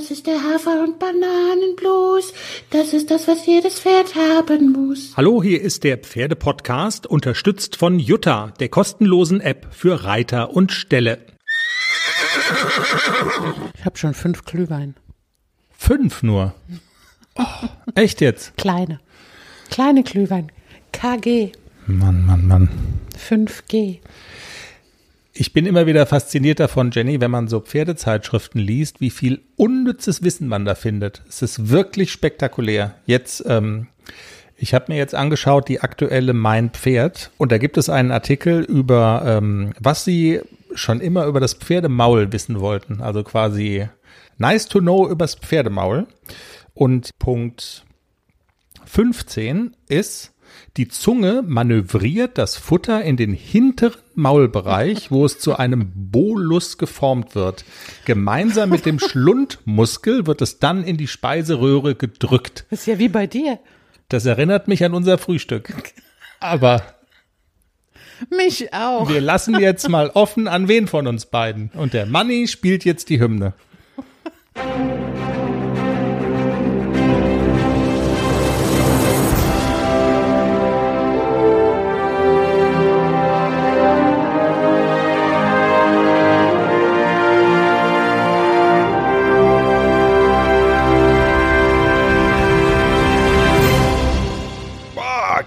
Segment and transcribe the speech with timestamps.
[0.00, 2.32] Das ist der Hafer- und Bananenblues.
[2.70, 5.12] Das ist das, was jedes Pferd haben muss.
[5.14, 11.18] Hallo, hier ist der Pferdepodcast, unterstützt von Jutta, der kostenlosen App für Reiter und Ställe.
[13.76, 14.94] Ich habe schon fünf Glühwein.
[15.76, 16.54] Fünf nur.
[17.34, 17.44] Oh,
[17.94, 18.56] echt jetzt?
[18.56, 19.00] Kleine.
[19.70, 20.50] Kleine Glühwein.
[20.92, 21.52] KG.
[21.86, 22.70] Mann, Mann, Mann.
[23.18, 23.98] 5G.
[25.40, 30.22] Ich bin immer wieder fasziniert davon, Jenny, wenn man so Pferdezeitschriften liest, wie viel unnützes
[30.22, 31.22] Wissen man da findet.
[31.30, 32.96] Es ist wirklich spektakulär.
[33.06, 33.86] Jetzt, ähm,
[34.58, 38.62] ich habe mir jetzt angeschaut, die aktuelle Mein Pferd, und da gibt es einen Artikel
[38.62, 40.42] über, ähm, was sie
[40.74, 43.00] schon immer über das Pferdemaul wissen wollten.
[43.00, 43.88] Also quasi
[44.36, 46.06] nice to know übers Pferdemaul.
[46.74, 47.86] Und Punkt
[48.84, 50.34] 15 ist,
[50.76, 57.34] die Zunge manövriert das Futter in den hinteren Maulbereich, wo es zu einem Bolus geformt
[57.34, 57.64] wird.
[58.04, 62.66] Gemeinsam mit dem Schlundmuskel wird es dann in die Speiseröhre gedrückt.
[62.70, 63.58] Das ist ja wie bei dir.
[64.08, 65.72] Das erinnert mich an unser Frühstück.
[66.40, 66.82] Aber
[68.28, 69.08] Mich auch.
[69.08, 71.70] wir lassen jetzt mal offen, an wen von uns beiden.
[71.74, 73.54] Und der Manni spielt jetzt die Hymne.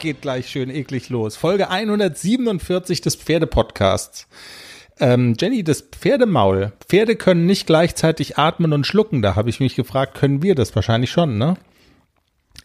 [0.03, 1.35] Geht gleich schön eklig los.
[1.35, 4.27] Folge 147 des Pferdepodcasts.
[4.99, 6.73] Ähm, Jenny, das Pferdemaul.
[6.87, 9.23] Pferde können nicht gleichzeitig atmen und schlucken.
[9.23, 11.55] Da habe ich mich gefragt, können wir das wahrscheinlich schon, ne?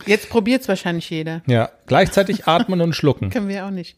[0.05, 1.43] Jetzt probiert's wahrscheinlich jeder.
[1.47, 3.31] Ja, gleichzeitig atmen und schlucken.
[3.33, 3.97] Können wir auch nicht.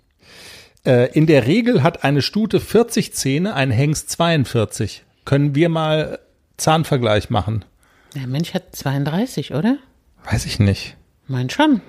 [0.87, 5.03] Äh, in der Regel hat eine Stute 40 Zähne, ein Hengst 42.
[5.25, 6.21] Können wir mal
[6.57, 7.65] Zahnvergleich machen?
[8.15, 9.79] Der Mensch hat 32, oder?
[10.31, 10.97] Weiß ich nicht.
[11.27, 11.81] Mein schon.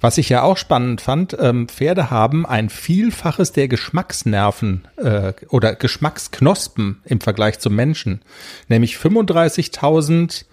[0.00, 5.74] Was ich ja auch spannend fand, ähm, Pferde haben ein Vielfaches der Geschmacksnerven äh, oder
[5.74, 8.22] Geschmacksknospen im Vergleich zum Menschen,
[8.68, 10.44] nämlich 35.000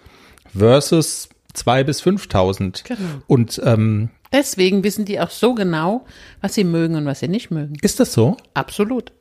[0.56, 2.84] versus 2.000 bis 5.000.
[2.84, 2.98] Genau.
[3.26, 6.06] Und ähm, Deswegen wissen die auch so genau,
[6.40, 7.74] was sie mögen und was sie nicht mögen.
[7.82, 8.36] ist das so?
[8.54, 9.12] Absolut.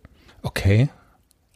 [0.42, 0.90] Okay.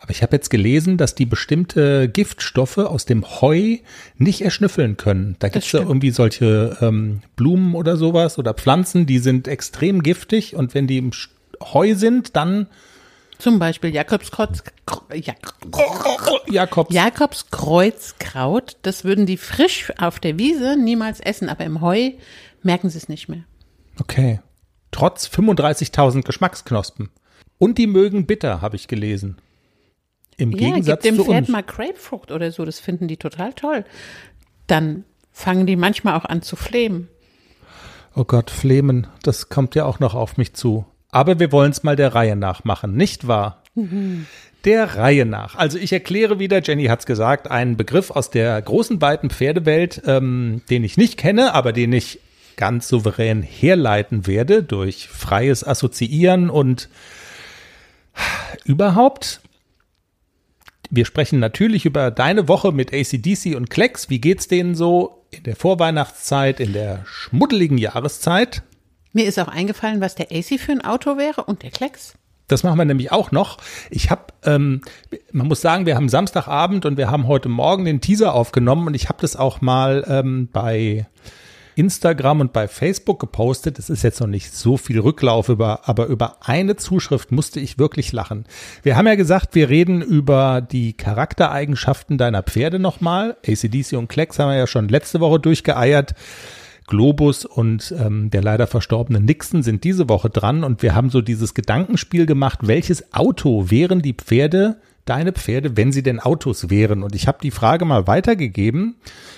[0.05, 3.77] Aber ich habe jetzt gelesen, dass die bestimmte Giftstoffe aus dem Heu
[4.17, 5.35] nicht erschnüffeln können.
[5.39, 10.03] Da gibt es ja irgendwie solche ähm, Blumen oder sowas oder Pflanzen, die sind extrem
[10.03, 11.09] giftig und wenn die im
[11.59, 12.67] Heu sind, dann
[13.39, 14.61] Zum Beispiel Jakobskreuz,
[15.11, 15.55] Jak
[16.51, 16.93] Jakobs.
[16.93, 18.77] Jakobskreuzkraut.
[18.83, 22.11] Das würden die frisch auf der Wiese niemals essen, aber im Heu
[22.61, 23.45] merken sie es nicht mehr.
[23.99, 24.39] Okay.
[24.91, 27.09] Trotz 35.000 Geschmacksknospen.
[27.57, 29.37] Und die mögen bitter, habe ich gelesen.
[30.38, 31.50] Im Ja, Gegensatz gib dem zu Pferd uns.
[31.50, 33.85] mal Grapefrucht oder so, das finden die total toll.
[34.68, 37.07] Dann fangen die manchmal auch an zu flehmen.
[38.16, 40.85] Oh Gott, Flemen, das kommt ja auch noch auf mich zu.
[41.12, 43.62] Aber wir wollen es mal der Reihe nach machen, nicht wahr?
[44.63, 45.56] Der Reihe nach.
[45.56, 50.62] Also ich erkläre wieder, Jenny hat's gesagt, einen Begriff aus der großen, weiten Pferdewelt, ähm,
[50.69, 52.19] den ich nicht kenne, aber den ich
[52.56, 56.88] ganz souverän herleiten werde durch freies Assoziieren und
[58.63, 59.41] überhaupt.
[60.90, 64.09] Wir sprechen natürlich über deine Woche mit ACDC und Klecks.
[64.09, 68.63] Wie geht's denen so in der Vorweihnachtszeit, in der schmuddeligen Jahreszeit?
[69.13, 72.16] Mir ist auch eingefallen, was der AC für ein Auto wäre und der Klecks.
[72.47, 73.57] Das machen wir nämlich auch noch.
[73.90, 74.81] Ich habe, ähm,
[75.31, 78.94] man muss sagen, wir haben Samstagabend und wir haben heute Morgen den Teaser aufgenommen und
[78.94, 81.07] ich habe das auch mal ähm, bei
[81.75, 83.79] Instagram und bei Facebook gepostet.
[83.79, 87.77] Es ist jetzt noch nicht so viel Rücklauf über, aber über eine Zuschrift musste ich
[87.77, 88.45] wirklich lachen.
[88.83, 93.37] Wir haben ja gesagt, wir reden über die Charaktereigenschaften deiner Pferde nochmal.
[93.47, 96.15] ACDC und Klecks haben wir ja schon letzte Woche durchgeeiert.
[96.87, 101.21] Globus und ähm, der leider verstorbene Nixon sind diese Woche dran und wir haben so
[101.21, 107.03] dieses Gedankenspiel gemacht, welches Auto wären die Pferde, deine Pferde, wenn sie denn Autos wären?
[107.03, 108.95] Und ich habe die Frage mal weitergegeben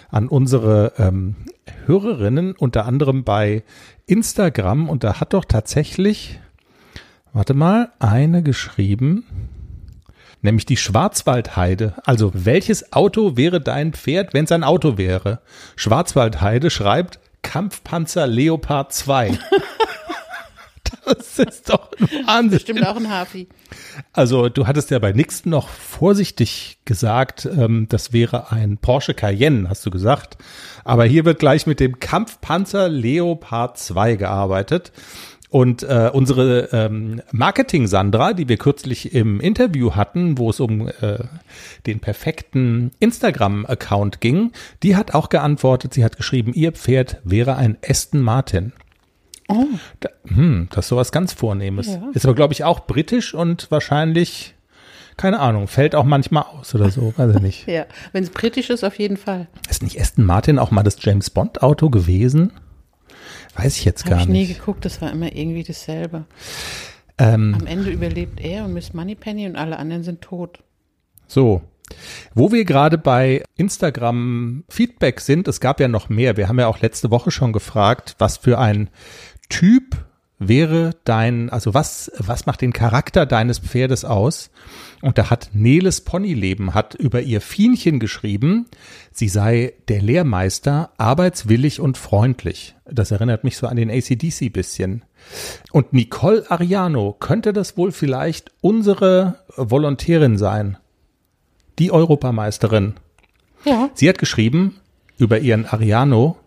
[0.10, 1.36] an unsere ähm,
[1.86, 3.64] Hörerinnen, unter anderem bei
[4.06, 6.40] Instagram und da hat doch tatsächlich,
[7.34, 9.26] warte mal, eine geschrieben,
[10.42, 11.96] nämlich die Schwarzwaldheide.
[12.06, 15.42] Also welches Auto wäre dein Pferd, wenn es ein Auto wäre?
[15.76, 19.38] Schwarzwaldheide schreibt Kampfpanzer Leopard 2.
[21.08, 21.92] das ist doch
[22.26, 22.52] Wahnsinn.
[22.52, 23.48] Bestimmt auch ein Hafi.
[24.14, 29.70] Also du hattest ja bei Nixon noch vorsichtig gesagt, ähm, das wäre ein Porsche Cayenne,
[29.70, 30.38] hast du gesagt.
[30.84, 34.92] Aber hier wird gleich mit dem Kampfpanzer Leopard 2 gearbeitet.
[35.50, 41.20] Und äh, unsere ähm, Marketing-Sandra, die wir kürzlich im Interview hatten, wo es um äh,
[41.86, 44.52] den perfekten Instagram-Account ging,
[44.84, 48.74] die hat auch geantwortet, sie hat geschrieben, ihr Pferd wäre ein Aston Martin.
[49.50, 49.66] Oh.
[50.02, 51.88] Da, hm, das ist sowas ganz Vornehmes.
[51.88, 52.10] Ja.
[52.14, 54.56] Ist aber, glaube ich, auch britisch und wahrscheinlich,
[55.16, 57.68] keine Ahnung, fällt auch manchmal aus oder so, weiß ich nicht.
[57.68, 59.48] Ja, wenn es britisch ist, auf jeden Fall.
[59.70, 62.52] Ist nicht Aston Martin auch mal das James Bond Auto gewesen?
[63.56, 64.60] Weiß ich jetzt Habe gar ich nie nicht.
[64.60, 66.26] geguckt, das war immer irgendwie dasselbe.
[67.18, 70.60] Ähm, Am Ende überlebt er und Miss Moneypenny und alle anderen sind tot.
[71.28, 71.62] so.
[72.36, 76.36] Wo wir gerade bei Instagram Feedback sind, es gab ja noch mehr.
[76.36, 78.90] Wir haben ja auch letzte Woche schon gefragt, was für ein
[79.50, 79.98] Typ
[80.40, 84.52] wäre dein, also was, was macht den Charakter deines Pferdes aus?
[85.02, 88.66] Und da hat Neles Ponyleben hat über ihr Fienchen geschrieben,
[89.12, 92.76] sie sei der Lehrmeister, arbeitswillig und freundlich.
[92.86, 95.04] Das erinnert mich so an den ACDC bisschen.
[95.72, 100.78] Und Nicole Ariano könnte das wohl vielleicht unsere Volontärin sein.
[101.80, 102.96] Die Europameisterin.
[103.66, 103.90] Ja.
[103.94, 104.80] Sie hat geschrieben
[105.18, 106.38] über ihren Ariano,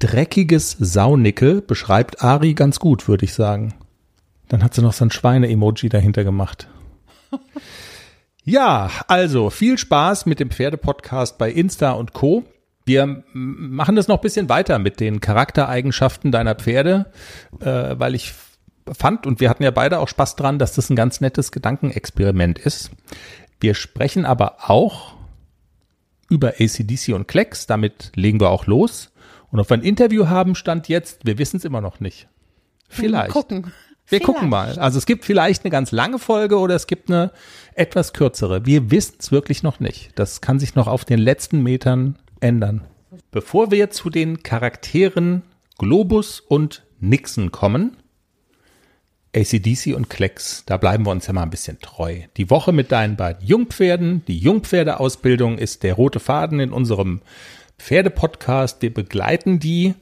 [0.00, 3.74] dreckiges Saunickel beschreibt Ari ganz gut, würde ich sagen.
[4.48, 6.68] Dann hat sie noch so ein Schweine-Emoji dahinter gemacht.
[8.44, 12.44] Ja, also viel Spaß mit dem Pferdepodcast bei Insta und Co.
[12.84, 17.12] Wir machen das noch ein bisschen weiter mit den Charaktereigenschaften deiner Pferde,
[17.60, 18.32] äh, weil ich
[18.92, 22.58] fand und wir hatten ja beide auch Spaß dran, dass das ein ganz nettes Gedankenexperiment
[22.58, 22.90] ist.
[23.60, 25.14] Wir sprechen aber auch
[26.30, 27.66] über ACDC und Klecks.
[27.66, 29.12] Damit legen wir auch los.
[29.50, 32.28] Und ob wir ein Interview haben, stand jetzt, wir wissen es immer noch nicht.
[32.88, 33.28] Vielleicht.
[33.28, 33.62] Mal gucken.
[34.10, 34.24] Wir Vielleicht.
[34.24, 34.78] gucken mal.
[34.78, 37.30] Also es gibt vielleicht eine ganz lange Folge oder es gibt eine
[37.74, 38.66] etwas kürzere.
[38.66, 40.10] Wir wissen es wirklich noch nicht.
[40.16, 42.82] Das kann sich noch auf den letzten Metern ändern.
[43.30, 45.42] Bevor wir zu den Charakteren
[45.78, 47.96] Globus und Nixon kommen,
[49.34, 52.22] ACDC und Klecks, da bleiben wir uns ja mal ein bisschen treu.
[52.36, 57.20] Die Woche mit deinen beiden Jungpferden, die Jungpferdeausbildung ist der rote Faden in unserem
[57.80, 58.82] Pferdepodcast.
[58.82, 59.94] Wir begleiten die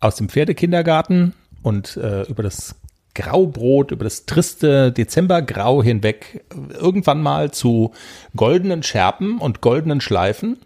[0.00, 2.76] aus dem Pferdekindergarten und äh, über das
[3.14, 6.44] Graubrot, über das triste Dezembergrau hinweg
[6.78, 7.92] irgendwann mal zu
[8.36, 10.58] goldenen Schärpen und goldenen Schleifen.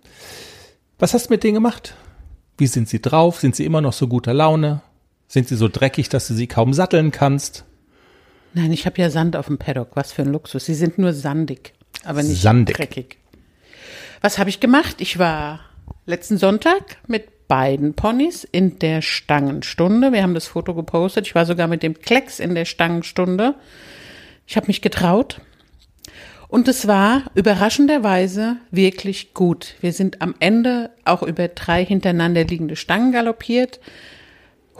[0.98, 1.94] Was hast du mit denen gemacht?
[2.58, 3.38] Wie sind sie drauf?
[3.38, 4.82] Sind sie immer noch so guter Laune?
[5.28, 7.64] Sind sie so dreckig, dass du sie kaum satteln kannst?
[8.52, 9.90] Nein, ich habe ja Sand auf dem Paddock.
[9.94, 10.64] Was für ein Luxus.
[10.64, 11.72] Sie sind nur sandig,
[12.04, 12.76] aber nicht Sandig.
[12.76, 13.18] dreckig.
[14.20, 14.96] Was habe ich gemacht?
[14.98, 15.60] Ich war
[16.06, 20.12] letzten Sonntag mit beiden Ponys in der Stangenstunde.
[20.12, 21.26] Wir haben das Foto gepostet.
[21.26, 23.56] Ich war sogar mit dem Klecks in der Stangenstunde.
[24.46, 25.40] Ich habe mich getraut.
[26.46, 29.75] Und es war überraschenderweise wirklich gut.
[29.81, 33.81] Wir sind am Ende auch über drei hintereinander liegende Stangen galoppiert.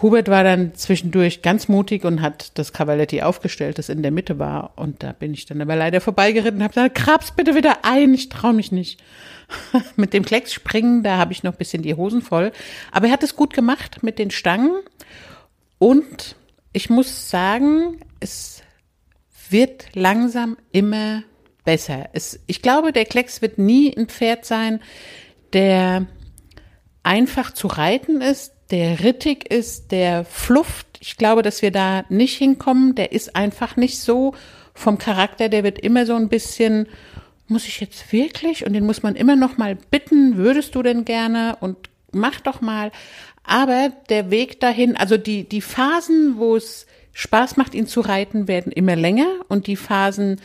[0.03, 4.39] Hubert war dann zwischendurch ganz mutig und hat das Cavaletti aufgestellt, das in der Mitte
[4.39, 4.73] war.
[4.77, 8.15] Und da bin ich dann aber leider vorbeigeritten und habe gesagt, Krabs bitte wieder ein,
[8.15, 9.01] ich traue mich nicht.
[9.97, 12.53] mit dem Klecks springen, da habe ich noch ein bisschen die Hosen voll.
[12.93, 14.81] Aber er hat es gut gemacht mit den Stangen.
[15.79, 16.37] Und
[16.73, 18.63] ich muss sagen, es
[19.49, 21.23] wird langsam immer
[21.65, 22.09] besser.
[22.13, 24.81] Es, ich glaube, der Klecks wird nie ein Pferd sein,
[25.53, 26.07] der
[27.03, 30.87] einfach zu reiten ist, der rittig ist, der flufft.
[31.01, 32.95] Ich glaube, dass wir da nicht hinkommen.
[32.95, 34.35] Der ist einfach nicht so
[34.75, 35.49] vom Charakter.
[35.49, 36.87] Der wird immer so ein bisschen,
[37.51, 38.67] muss ich jetzt wirklich?
[38.67, 41.57] Und den muss man immer noch mal bitten, würdest du denn gerne?
[41.61, 41.77] Und
[42.13, 42.93] mach doch mal.
[43.45, 48.49] Aber der Weg dahin, also die, die Phasen, wo es Spaß macht, ihn zu reiten,
[48.49, 49.29] werden immer länger.
[49.49, 50.41] Und die Phasen,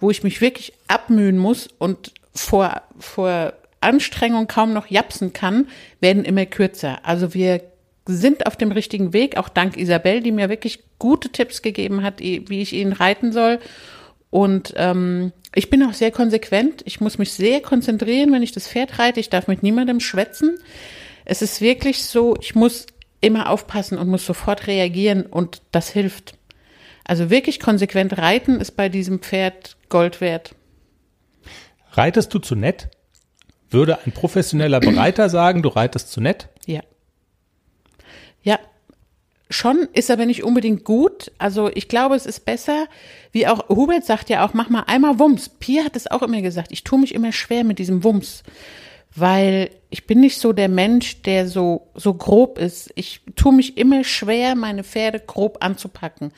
[0.00, 5.68] wo ich mich wirklich abmühen muss und vor, vor Anstrengung kaum noch japsen kann,
[6.00, 6.98] werden immer kürzer.
[7.04, 7.62] Also wir
[8.06, 12.20] sind auf dem richtigen Weg, auch dank Isabel, die mir wirklich gute Tipps gegeben hat,
[12.20, 13.58] wie ich ihn reiten soll.
[14.30, 16.82] Und ähm, ich bin auch sehr konsequent.
[16.84, 19.20] Ich muss mich sehr konzentrieren, wenn ich das Pferd reite.
[19.20, 20.58] Ich darf mit niemandem schwätzen.
[21.24, 22.86] Es ist wirklich so, ich muss
[23.20, 26.34] immer aufpassen und muss sofort reagieren und das hilft.
[27.04, 30.54] Also wirklich konsequent reiten ist bei diesem Pferd Gold wert.
[31.92, 32.88] Reitest du zu nett?
[33.70, 36.48] Würde ein professioneller Bereiter sagen, du reitest zu nett?
[36.66, 36.80] Ja.
[38.42, 38.58] Ja,
[39.48, 41.30] schon, ist aber nicht unbedingt gut.
[41.38, 42.86] Also ich glaube, es ist besser,
[43.32, 45.48] wie auch Hubert sagt ja auch, mach mal einmal Wumms.
[45.48, 48.42] Pia hat es auch immer gesagt, ich tue mich immer schwer mit diesem Wumms,
[49.14, 52.90] weil ich bin nicht so der Mensch, der so, so grob ist.
[52.96, 56.32] Ich tue mich immer schwer, meine Pferde grob anzupacken.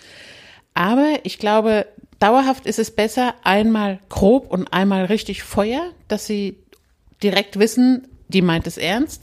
[0.75, 1.87] Aber ich glaube,
[2.19, 6.57] dauerhaft ist es besser, einmal grob und einmal richtig Feuer, dass sie
[7.23, 9.23] direkt wissen, die meint es ernst.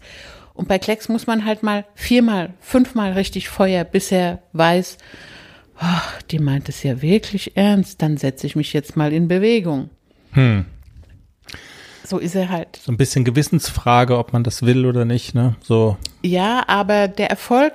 [0.56, 4.98] Und bei Klecks muss man halt mal viermal, fünfmal richtig Feuer, bis er weiß,
[5.78, 9.90] ach, die meint es ja wirklich ernst, dann setze ich mich jetzt mal in Bewegung.
[10.32, 10.66] Hm.
[12.06, 12.78] So ist er halt.
[12.78, 15.56] So ein bisschen Gewissensfrage, ob man das will oder nicht, ne?
[15.62, 15.98] So.
[16.22, 17.74] Ja, aber der Erfolg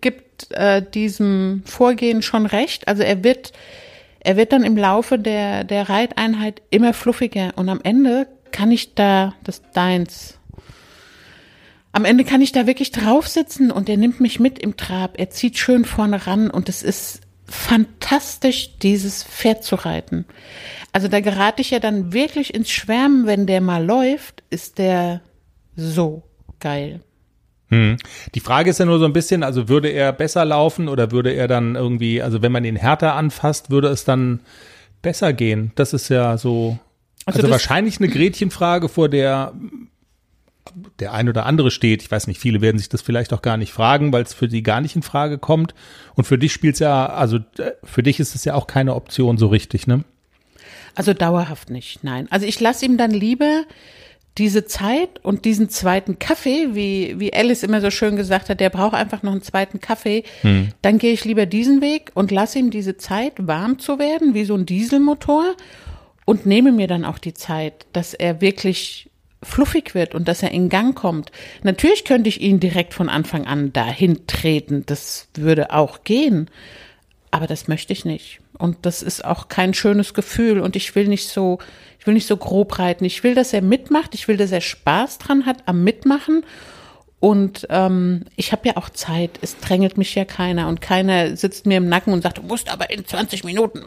[0.00, 2.88] gibt äh, diesem Vorgehen schon recht.
[2.88, 3.52] Also er wird,
[4.20, 8.94] er wird dann im Laufe der, der Reiteinheit immer fluffiger und am Ende kann ich
[8.94, 10.37] da das Deins.
[11.92, 15.18] Am Ende kann ich da wirklich drauf sitzen und er nimmt mich mit im Trab.
[15.18, 20.26] Er zieht schön vorne ran und es ist fantastisch, dieses Pferd zu reiten.
[20.92, 25.22] Also da gerate ich ja dann wirklich ins Schwärmen, wenn der mal läuft, ist der
[25.76, 26.22] so
[26.60, 27.00] geil.
[27.70, 27.96] Hm.
[28.34, 31.32] Die Frage ist ja nur so ein bisschen, also würde er besser laufen oder würde
[31.32, 34.40] er dann irgendwie, also wenn man ihn härter anfasst, würde es dann
[35.02, 35.72] besser gehen?
[35.74, 36.78] Das ist ja so,
[37.26, 39.52] also, also wahrscheinlich eine Gretchenfrage, vor der
[40.98, 42.02] der ein oder andere steht.
[42.02, 44.48] Ich weiß nicht, viele werden sich das vielleicht auch gar nicht fragen, weil es für
[44.48, 45.74] sie gar nicht in Frage kommt.
[46.14, 48.94] Und für dich spielt es ja, also äh, für dich ist es ja auch keine
[48.94, 50.04] Option so richtig, ne?
[50.94, 52.26] Also dauerhaft nicht, nein.
[52.30, 53.64] Also ich lasse ihm dann lieber
[54.38, 58.70] diese Zeit und diesen zweiten Kaffee, wie, wie Alice immer so schön gesagt hat, der
[58.70, 60.22] braucht einfach noch einen zweiten Kaffee.
[60.42, 60.68] Hm.
[60.80, 64.44] Dann gehe ich lieber diesen Weg und lasse ihm diese Zeit, warm zu werden, wie
[64.44, 65.56] so ein Dieselmotor
[66.24, 69.10] und nehme mir dann auch die Zeit, dass er wirklich
[69.42, 71.30] fluffig wird und dass er in Gang kommt.
[71.62, 74.84] Natürlich könnte ich ihn direkt von Anfang an dahin treten.
[74.86, 76.50] Das würde auch gehen.
[77.30, 78.40] Aber das möchte ich nicht.
[78.56, 80.60] Und das ist auch kein schönes Gefühl.
[80.60, 81.58] Und ich will nicht so,
[82.00, 83.04] ich will nicht so grob reiten.
[83.04, 84.14] Ich will, dass er mitmacht.
[84.14, 86.44] Ich will, dass er Spaß dran hat am Mitmachen.
[87.20, 89.38] Und ähm, ich habe ja auch Zeit.
[89.42, 92.70] Es drängelt mich ja keiner und keiner sitzt mir im Nacken und sagt, du musst
[92.70, 93.82] aber in 20 Minuten.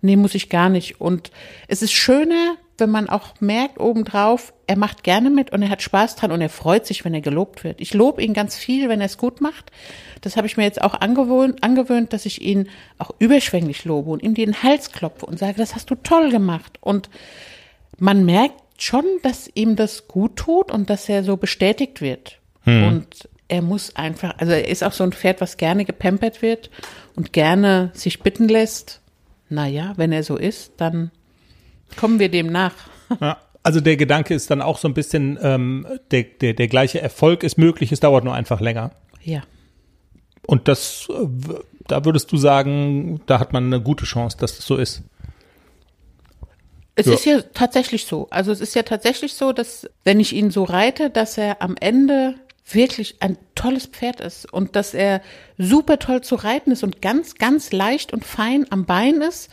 [0.00, 1.00] Nee, muss ich gar nicht.
[1.00, 1.30] Und
[1.68, 5.82] es ist schöner, wenn man auch merkt obendrauf, er macht gerne mit und er hat
[5.82, 7.80] Spaß dran und er freut sich, wenn er gelobt wird.
[7.80, 9.70] Ich lobe ihn ganz viel, wenn er es gut macht.
[10.20, 14.22] Das habe ich mir jetzt auch angewöhnt, angewöhnt, dass ich ihn auch überschwänglich lobe und
[14.24, 16.78] ihm den Hals klopfe und sage, das hast du toll gemacht.
[16.80, 17.08] Und
[17.98, 22.40] man merkt schon, dass ihm das gut tut und dass er so bestätigt wird.
[22.64, 22.88] Hm.
[22.88, 26.68] Und er muss einfach, also er ist auch so ein Pferd, was gerne gepampert wird
[27.14, 29.00] und gerne sich bitten lässt.
[29.48, 31.12] Naja, wenn er so ist, dann
[31.96, 32.74] kommen wir dem nach.
[33.20, 33.38] Ja.
[33.64, 37.44] Also der Gedanke ist dann auch so ein bisschen, ähm, der, der, der gleiche Erfolg
[37.44, 38.90] ist möglich, es dauert nur einfach länger.
[39.22, 39.42] Ja.
[40.46, 41.26] Und das, äh,
[41.86, 45.02] da würdest du sagen, da hat man eine gute Chance, dass das so ist.
[46.94, 47.12] Es ja.
[47.14, 48.26] ist ja tatsächlich so.
[48.30, 51.76] Also es ist ja tatsächlich so, dass wenn ich ihn so reite, dass er am
[51.78, 52.34] Ende
[52.70, 55.22] wirklich ein tolles Pferd ist und dass er
[55.58, 59.50] super toll zu reiten ist und ganz, ganz leicht und fein am Bein ist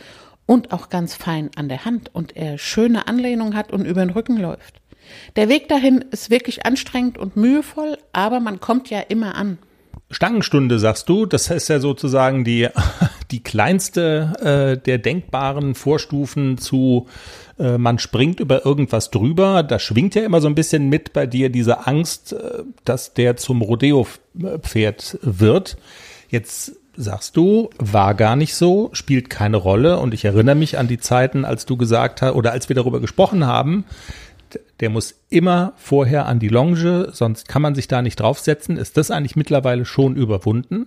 [0.50, 4.10] und auch ganz fein an der Hand und er schöne Anlehnung hat und über den
[4.10, 4.80] Rücken läuft.
[5.36, 9.58] Der Weg dahin ist wirklich anstrengend und mühevoll, aber man kommt ja immer an.
[10.10, 12.66] Stangenstunde, sagst du, das ist ja sozusagen die,
[13.30, 17.06] die kleinste äh, der denkbaren Vorstufen zu,
[17.60, 19.62] äh, man springt über irgendwas drüber.
[19.62, 23.36] Da schwingt ja immer so ein bisschen mit bei dir diese Angst, äh, dass der
[23.36, 25.76] zum Rodeo-Pferd wird.
[26.28, 29.98] Jetzt sagst du, war gar nicht so, spielt keine Rolle.
[29.98, 33.00] Und ich erinnere mich an die Zeiten, als du gesagt hast, oder als wir darüber
[33.00, 33.84] gesprochen haben,
[34.80, 38.76] der muss immer vorher an die Longe, sonst kann man sich da nicht draufsetzen.
[38.76, 40.86] Ist das eigentlich mittlerweile schon überwunden?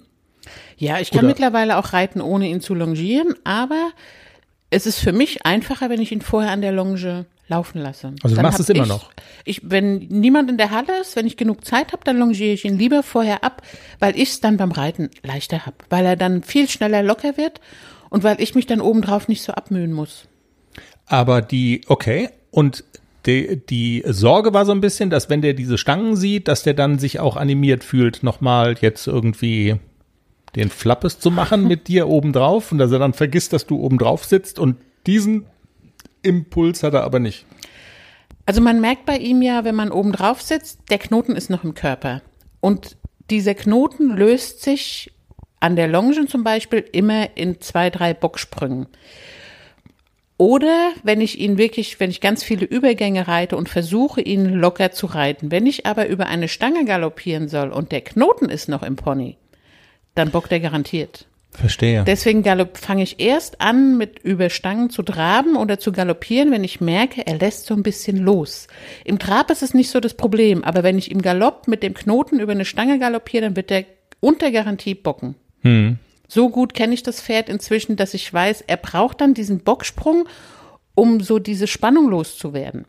[0.78, 1.30] Ja, ich kann oder?
[1.30, 3.92] mittlerweile auch reiten, ohne ihn zu longieren, aber
[4.70, 8.14] es ist für mich einfacher, wenn ich ihn vorher an der Longe laufen lasse.
[8.24, 9.12] Also du machst es immer ich, noch?
[9.46, 12.66] Ich, wenn niemand in der Halle ist, wenn ich genug Zeit habe, dann longiere ich
[12.66, 13.62] ihn lieber vorher ab,
[14.00, 17.60] weil ich es dann beim Reiten leichter habe, weil er dann viel schneller locker wird
[18.10, 20.28] und weil ich mich dann obendrauf nicht so abmühen muss.
[21.06, 22.84] Aber die, okay, und
[23.26, 26.74] die, die Sorge war so ein bisschen, dass wenn der diese Stangen sieht, dass der
[26.74, 29.76] dann sich auch animiert fühlt, nochmal jetzt irgendwie
[30.56, 34.26] den Flappes zu machen mit dir obendrauf und dass er dann vergisst, dass du obendrauf
[34.26, 35.46] sitzt und diesen
[36.24, 37.46] Impuls hat er aber nicht.
[38.46, 41.64] Also man merkt bei ihm ja, wenn man oben drauf sitzt, der Knoten ist noch
[41.64, 42.22] im Körper.
[42.60, 42.98] Und
[43.30, 45.14] dieser Knoten löst sich
[45.60, 48.88] an der Longe zum Beispiel immer in zwei, drei Bocksprüngen.
[50.38, 54.92] Oder wenn ich ihn wirklich, wenn ich ganz viele Übergänge reite und versuche, ihn locker
[54.92, 55.52] zu reiten.
[55.52, 59.38] Wenn ich aber über eine Stange galoppieren soll und der Knoten ist noch im Pony,
[60.16, 61.28] dann bockt er garantiert.
[61.56, 62.04] Verstehe.
[62.04, 62.44] Deswegen
[62.74, 67.26] fange ich erst an, mit über Stangen zu traben oder zu galoppieren, wenn ich merke,
[67.28, 68.68] er lässt so ein bisschen los.
[69.06, 71.94] Im Trab ist es nicht so das Problem, aber wenn ich im Galopp mit dem
[71.94, 73.86] Knoten über eine Stange galoppiere, dann wird er
[74.20, 75.36] unter Garantie bocken.
[75.62, 75.98] Hm.
[76.28, 80.28] So gut kenne ich das Pferd inzwischen, dass ich weiß, er braucht dann diesen Bocksprung,
[80.96, 82.86] um so diese Spannung loszuwerden.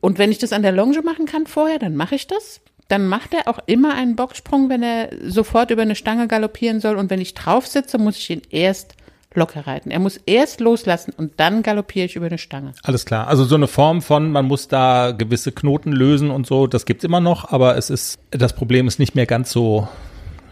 [0.00, 2.60] Und wenn ich das an der Longe machen kann vorher, dann mache ich das
[2.92, 6.96] dann macht er auch immer einen Bocksprung, wenn er sofort über eine Stange galoppieren soll.
[6.96, 8.96] Und wenn ich drauf sitze, muss ich ihn erst
[9.32, 9.90] locker reiten.
[9.90, 12.72] Er muss erst loslassen und dann galoppiere ich über eine Stange.
[12.82, 13.28] Alles klar.
[13.28, 17.02] Also so eine Form von, man muss da gewisse Knoten lösen und so, das gibt's
[17.02, 19.88] immer noch, aber es ist, das Problem ist nicht mehr ganz so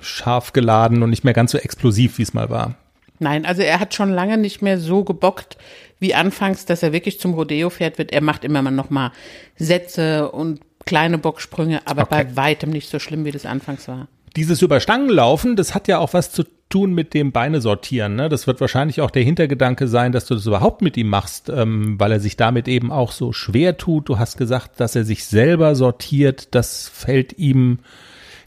[0.01, 2.77] scharf geladen und nicht mehr ganz so explosiv, wie es mal war.
[3.19, 5.59] Nein, also er hat schon lange nicht mehr so gebockt
[5.99, 8.13] wie anfangs, dass er wirklich zum Rodeo-Pferd wird.
[8.13, 9.13] Er macht immer noch mal
[9.57, 12.25] Sätze und kleine Bocksprünge, aber Okay.
[12.25, 14.09] bei weitem nicht so schlimm, wie das anfangs war.
[14.37, 18.15] Dieses über Stangen laufen, das hat ja auch was zu tun mit dem Beine sortieren.
[18.15, 18.29] Ne?
[18.29, 21.99] Das wird wahrscheinlich auch der Hintergedanke sein, dass du das überhaupt mit ihm machst, ähm,
[21.99, 24.09] weil er sich damit eben auch so schwer tut.
[24.09, 26.55] Du hast gesagt, dass er sich selber sortiert.
[26.55, 27.81] Das fällt ihm,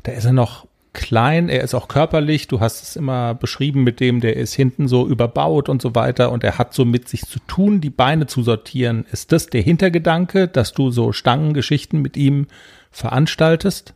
[0.03, 2.47] da ist er noch klein, er ist auch körperlich.
[2.47, 6.31] Du hast es immer beschrieben mit dem, der ist hinten so überbaut und so weiter
[6.31, 9.05] und er hat so mit sich zu tun, die Beine zu sortieren.
[9.11, 12.47] Ist das der Hintergedanke, dass du so Stangengeschichten mit ihm
[12.91, 13.93] veranstaltest?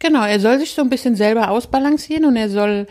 [0.00, 2.86] Genau, er soll sich so ein bisschen selber ausbalancieren und er soll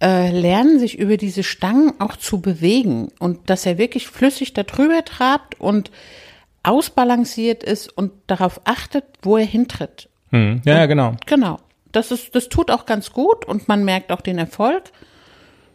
[0.00, 5.04] äh, lernen, sich über diese Stangen auch zu bewegen und dass er wirklich flüssig darüber
[5.04, 5.90] trabt und
[6.62, 10.08] ausbalanciert ist und darauf achtet, wo er hintritt.
[10.30, 10.62] Hm.
[10.64, 11.14] Ja, ja, genau.
[11.26, 11.58] Genau.
[11.94, 14.82] Das ist, das tut auch ganz gut und man merkt auch den Erfolg,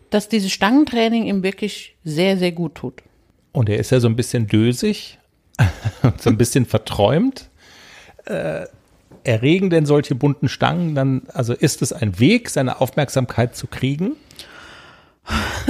[0.09, 3.01] dass dieses Stangentraining ihm wirklich sehr, sehr gut tut.
[3.53, 5.17] Und er ist ja so ein bisschen dösig,
[6.17, 7.49] so ein bisschen verträumt.
[8.25, 8.65] Äh,
[9.23, 14.15] erregen denn solche bunten Stangen dann, also ist es ein Weg, seine Aufmerksamkeit zu kriegen?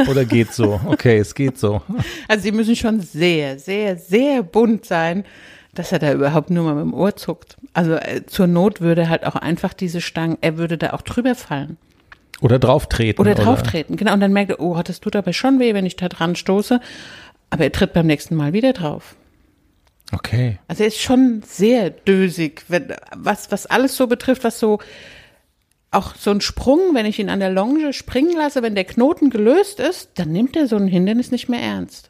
[0.10, 0.80] Oder geht so?
[0.86, 1.82] Okay, es geht so.
[2.28, 5.26] Also sie müssen schon sehr, sehr, sehr bunt sein,
[5.80, 7.56] dass er da überhaupt nur mal mit dem Ohr zuckt.
[7.72, 11.36] Also äh, zur Not würde halt auch einfach diese Stangen, er würde da auch drüber
[11.36, 11.78] fallen.
[12.42, 13.22] Oder drauf treten.
[13.22, 13.96] Oder drauf treten.
[13.96, 14.14] Genau.
[14.14, 16.82] Und dann merkt er, oh, das tut aber schon weh, wenn ich da dran stoße.
[17.50, 19.16] Aber er tritt beim nächsten Mal wieder drauf.
[20.12, 20.60] Okay.
[20.68, 24.80] Also er ist schon sehr dösig, wenn, was, was alles so betrifft, was so,
[25.92, 29.30] auch so ein Sprung, wenn ich ihn an der Longe springen lasse, wenn der Knoten
[29.30, 32.09] gelöst ist, dann nimmt er so ein Hindernis nicht mehr ernst.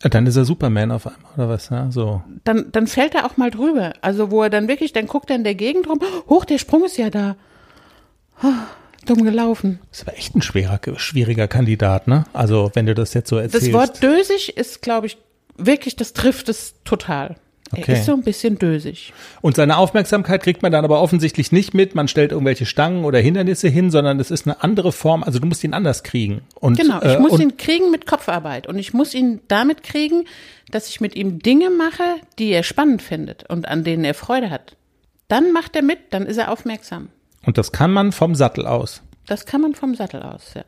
[0.00, 1.70] Dann ist er Superman auf einmal, oder was?
[1.70, 2.22] Ja, so.
[2.44, 3.94] Dann, dann fällt er auch mal drüber.
[4.00, 6.84] Also wo er dann wirklich, dann guckt er in der Gegend rum, hoch, der Sprung
[6.84, 7.36] ist ja da.
[8.40, 8.66] Ah,
[9.06, 9.80] Dumm gelaufen.
[9.90, 12.24] Das war echt ein schwerer, schwieriger Kandidat, ne?
[12.32, 13.66] Also, wenn du das jetzt so erzählst.
[13.68, 15.16] Das Wort dösig ist, glaube ich,
[15.56, 17.36] wirklich, das trifft es total.
[17.72, 17.84] Okay.
[17.86, 19.12] Er ist so ein bisschen dösig.
[19.40, 21.94] Und seine Aufmerksamkeit kriegt man dann aber offensichtlich nicht mit.
[21.94, 25.22] Man stellt irgendwelche Stangen oder Hindernisse hin, sondern es ist eine andere Form.
[25.22, 26.42] Also du musst ihn anders kriegen.
[26.54, 30.24] Und, Genau, ich äh, muss ihn kriegen mit Kopfarbeit und ich muss ihn damit kriegen,
[30.70, 32.02] dass ich mit ihm Dinge mache,
[32.38, 34.76] die er spannend findet und an denen er Freude hat.
[35.28, 37.08] Dann macht er mit, dann ist er aufmerksam.
[37.44, 39.02] Und das kann man vom Sattel aus.
[39.26, 40.64] Das kann man vom Sattel aus, ja.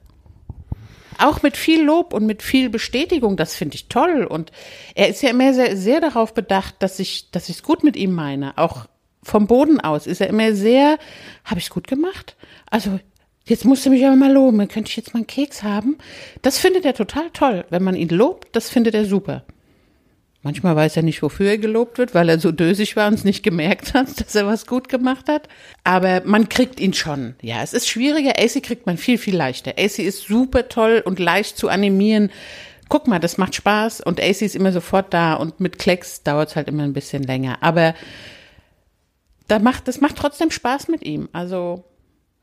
[1.20, 4.24] Auch mit viel Lob und mit viel Bestätigung, das finde ich toll.
[4.24, 4.50] Und
[4.94, 7.96] er ist ja immer sehr, sehr darauf bedacht, dass ich, dass ich es gut mit
[7.96, 8.56] ihm meine.
[8.59, 8.87] Auch
[9.22, 10.98] vom Boden aus ist er immer sehr,
[11.44, 12.37] habe ich es gut gemacht?
[12.70, 12.98] Also,
[13.44, 15.98] jetzt musst du mich aber mal loben, könnte ich jetzt mal einen Keks haben?
[16.42, 17.64] Das findet er total toll.
[17.70, 19.44] Wenn man ihn lobt, das findet er super.
[20.42, 23.24] Manchmal weiß er nicht, wofür er gelobt wird, weil er so dösig war und es
[23.24, 25.48] nicht gemerkt hat, dass er was gut gemacht hat.
[25.85, 27.35] Aber man kriegt ihn schon.
[27.42, 28.33] Ja, es ist schwieriger.
[28.38, 29.72] AC kriegt man viel, viel leichter.
[29.79, 32.31] AC ist super toll und leicht zu animieren.
[32.88, 36.48] Guck mal, das macht Spaß und AC ist immer sofort da und mit Klecks dauert
[36.48, 37.59] es halt immer ein bisschen länger.
[37.61, 37.94] Aber
[39.46, 41.29] da macht, das macht trotzdem Spaß mit ihm.
[41.33, 41.85] Also,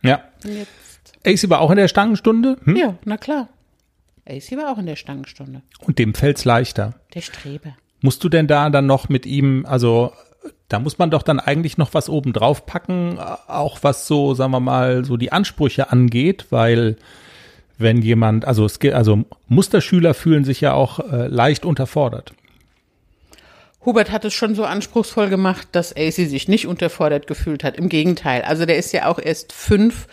[0.03, 0.23] Ja.
[0.43, 2.75] jetzt, AC war auch in der Stangenstunde hm?
[2.75, 3.49] ja, na klar.
[4.29, 5.63] AC war auch in der Stangenstunde.
[5.81, 6.93] und dem fällt's leichter.
[7.13, 7.75] Der Streber.
[8.01, 10.11] Musst du denn da dann noch mit ihm, also
[10.69, 14.51] da muss man doch dann eigentlich noch was oben drauf packen, auch was so, sagen
[14.51, 16.97] wir mal, so die Ansprüche angeht, weil
[17.77, 22.33] wenn jemand, also es also Musterschüler fühlen sich ja auch äh, leicht unterfordert.
[23.85, 27.77] Hubert hat es schon so anspruchsvoll gemacht, dass AC sich nicht unterfordert gefühlt hat.
[27.77, 28.41] Im Gegenteil.
[28.41, 30.07] Also der ist ja auch erst fünf.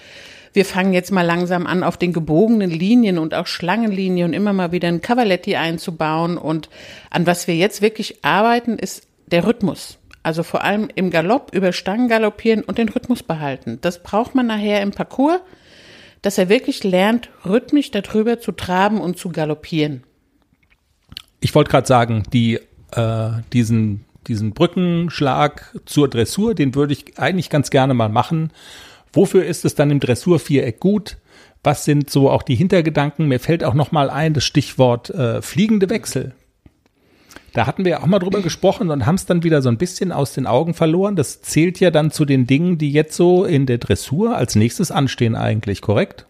[0.55, 4.71] Wir fangen jetzt mal langsam an, auf den gebogenen Linien und auch Schlangenlinien immer mal
[4.71, 6.39] wieder ein Cavaletti einzubauen.
[6.39, 6.71] Und
[7.11, 9.99] an was wir jetzt wirklich arbeiten, ist der Rhythmus.
[10.23, 13.79] Also vor allem im Galopp über Stangen galoppieren und den Rhythmus behalten.
[13.81, 15.41] Das braucht man nachher im Parcours,
[16.23, 20.05] dass er wirklich lernt, rhythmisch darüber zu traben und zu galoppieren.
[21.41, 22.61] Ich wollte gerade sagen, die,
[22.93, 28.53] äh, diesen, diesen Brückenschlag zur Dressur, den würde ich eigentlich ganz gerne mal machen.
[29.15, 31.17] Wofür ist es dann im Dressurviereck gut?
[31.63, 33.27] Was sind so auch die Hintergedanken?
[33.27, 36.35] Mir fällt auch noch mal ein das Stichwort äh, fliegende Wechsel.
[37.55, 39.79] Da hatten wir ja auch mal drüber gesprochen und haben es dann wieder so ein
[39.79, 41.15] bisschen aus den Augen verloren.
[41.15, 44.91] Das zählt ja dann zu den Dingen, die jetzt so in der Dressur als nächstes
[44.91, 46.27] anstehen eigentlich, korrekt?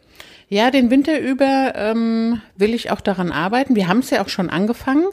[0.51, 3.75] Ja, den Winter über ähm, will ich auch daran arbeiten.
[3.75, 5.07] Wir haben es ja auch schon angefangen,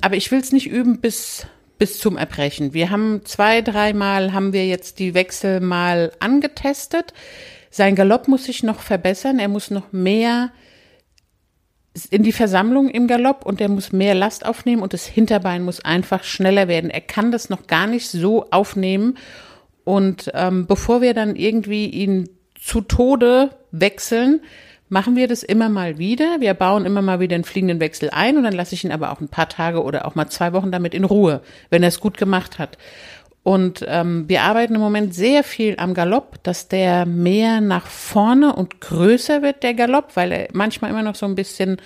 [0.00, 2.72] aber ich will es nicht üben bis bis zum Erbrechen.
[2.72, 7.12] Wir haben zwei, dreimal haben wir jetzt die Wechsel mal angetestet.
[7.70, 9.38] Sein Galopp muss sich noch verbessern.
[9.38, 10.50] Er muss noch mehr
[12.10, 15.84] in die Versammlung im Galopp und der muss mehr Last aufnehmen und das Hinterbein muss
[15.84, 16.90] einfach schneller werden.
[16.90, 19.16] Er kann das noch gar nicht so aufnehmen.
[19.84, 24.40] Und ähm, bevor wir dann irgendwie ihn zu Tode wechseln,
[24.88, 26.40] machen wir das immer mal wieder.
[26.40, 29.12] Wir bauen immer mal wieder einen fliegenden Wechsel ein und dann lasse ich ihn aber
[29.12, 32.00] auch ein paar Tage oder auch mal zwei Wochen damit in Ruhe, wenn er es
[32.00, 32.78] gut gemacht hat.
[33.46, 38.52] Und ähm, wir arbeiten im Moment sehr viel am Galopp, dass der mehr nach vorne
[38.52, 41.76] und größer wird, der Galopp, weil er manchmal immer noch so ein bisschen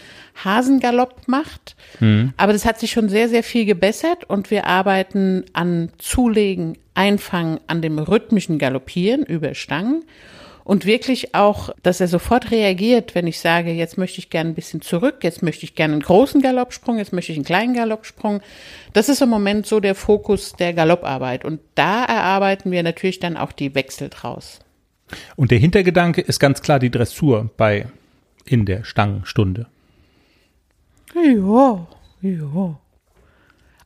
[0.42, 1.76] Hasengalopp macht.
[1.98, 2.32] Mhm.
[2.38, 7.60] Aber das hat sich schon sehr, sehr viel gebessert und wir arbeiten an Zulegen, Einfangen,
[7.66, 10.04] an dem rhythmischen Galoppieren über Stangen
[10.70, 14.54] und wirklich auch, dass er sofort reagiert, wenn ich sage, jetzt möchte ich gerne ein
[14.54, 18.40] bisschen zurück, jetzt möchte ich gerne einen großen Galoppsprung, jetzt möchte ich einen kleinen Galoppsprung.
[18.92, 23.37] Das ist im Moment so der Fokus der Galopparbeit und da erarbeiten wir natürlich dann
[23.37, 24.61] auch die Wechsel draus.
[25.35, 27.88] Und der Hintergedanke ist ganz klar die Dressur bei
[28.44, 29.66] in der Stangenstunde.
[31.16, 31.85] Ja,
[32.22, 32.78] ja.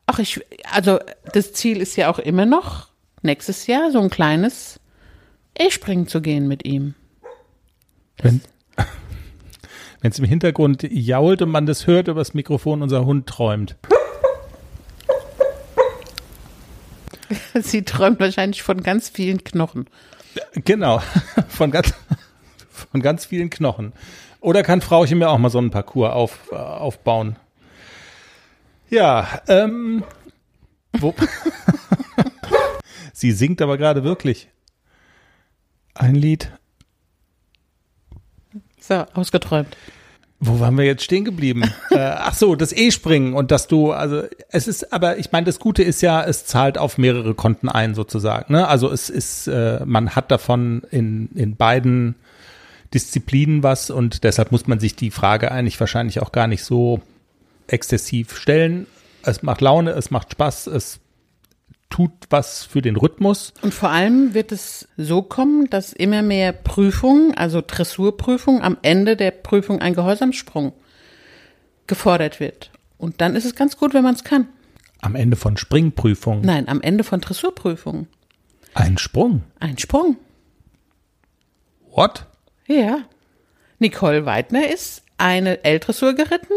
[0.05, 0.39] Ach, ich,
[0.71, 0.99] also
[1.33, 2.89] das Ziel ist ja auch immer noch
[3.23, 4.79] nächstes Jahr so ein kleines
[5.57, 6.95] ich springen zu gehen mit ihm.
[8.23, 8.41] Wenn
[10.01, 13.75] es im Hintergrund jault und man das hört über das Mikrofon, unser Hund träumt.
[17.61, 19.87] Sie träumt wahrscheinlich von ganz vielen Knochen.
[20.53, 21.01] Genau,
[21.47, 21.93] von ganz,
[22.69, 23.93] von ganz vielen Knochen.
[24.41, 27.37] Oder kann Frauchen mir auch mal so einen Parcours auf, äh, aufbauen?
[28.89, 30.03] Ja, ähm,
[30.93, 31.15] wo,
[33.13, 34.49] Sie singt aber gerade wirklich.
[35.95, 36.51] Ein Lied.
[38.79, 39.75] So, ausgeträumt.
[40.39, 41.63] Wo waren wir jetzt stehen geblieben?
[41.89, 45.59] äh, ach so, das E-Springen und dass du, also es ist, aber ich meine, das
[45.59, 48.53] Gute ist ja, es zahlt auf mehrere Konten ein sozusagen.
[48.53, 48.67] Ne?
[48.67, 52.15] Also es ist, äh, man hat davon in, in beiden
[52.93, 57.01] Disziplinen was und deshalb muss man sich die Frage eigentlich wahrscheinlich auch gar nicht so
[57.67, 58.87] exzessiv stellen.
[59.23, 60.99] Es macht Laune, es macht Spaß, es
[61.89, 63.53] tut was für den Rhythmus.
[63.61, 69.15] Und vor allem wird es so kommen, dass immer mehr Prüfungen, also Dressurprüfungen, am Ende
[69.15, 70.73] der Prüfung ein Gehorsamsprung
[71.87, 72.71] gefordert wird.
[72.97, 74.47] Und dann ist es ganz gut, wenn man es kann.
[75.01, 76.41] Am Ende von Springprüfungen?
[76.41, 78.07] Nein, am Ende von Dressurprüfungen.
[78.73, 79.43] Ein Sprung?
[79.59, 80.17] Ein Sprung.
[81.91, 82.25] What?
[82.67, 82.99] Ja.
[83.79, 86.53] Nicole Weidner ist eine L-Dressur geritten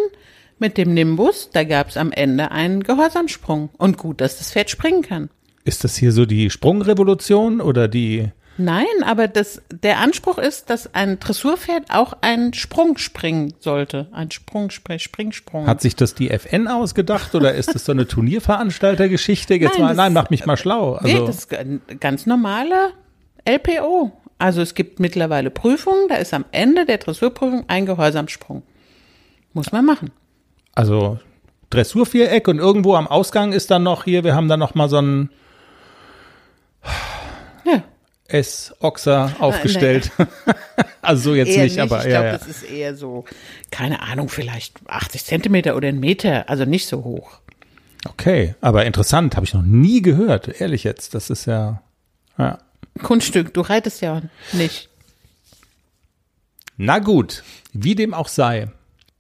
[0.61, 3.71] mit dem Nimbus, da gab es am Ende einen Gehorsamsprung.
[3.79, 5.31] Und gut, dass das Pferd springen kann.
[5.65, 8.31] Ist das hier so die Sprungrevolution oder die?
[8.57, 14.09] Nein, aber das, der Anspruch ist, dass ein Dressurpferd auch einen Sprung springen sollte.
[14.11, 15.67] Ein Sprung, Springsprung.
[15.67, 19.55] Hat sich das die FN ausgedacht oder ist das so eine Turnierveranstaltergeschichte?
[19.55, 20.95] Jetzt nein, mal, nein, mach mich mal schlau.
[20.95, 21.07] Also.
[21.07, 22.95] Nee, das ist ganz normale
[23.45, 24.11] LPO.
[24.39, 28.63] Also es gibt mittlerweile Prüfungen, da ist am Ende der Dressurprüfung ein Gehorsamsprung.
[29.53, 30.11] Muss man machen
[30.79, 31.19] also
[31.71, 34.99] Dressurviereck und irgendwo am Ausgang ist dann noch hier, wir haben dann noch mal so
[34.99, 35.31] ein
[37.65, 37.83] ja.
[38.29, 40.13] S-Ochser aufgestellt.
[41.03, 42.33] also so jetzt nicht, nicht, aber ich glaube, ja.
[42.39, 43.25] das ist eher so,
[43.73, 47.41] keine Ahnung, vielleicht 80 Zentimeter oder ein Meter, also nicht so hoch.
[48.09, 51.13] Okay, aber interessant, habe ich noch nie gehört, ehrlich jetzt.
[51.13, 51.83] Das ist ja,
[52.39, 52.59] ja.
[53.03, 54.91] Kunststück, du reitest ja nicht.
[56.77, 58.69] Na gut, wie dem auch sei.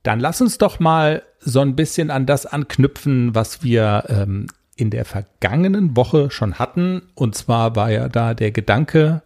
[0.02, 4.90] Dann lass uns doch mal so ein bisschen an das anknüpfen, was wir ähm, in
[4.90, 7.02] der vergangenen Woche schon hatten.
[7.14, 9.22] Und zwar war ja da der Gedanke,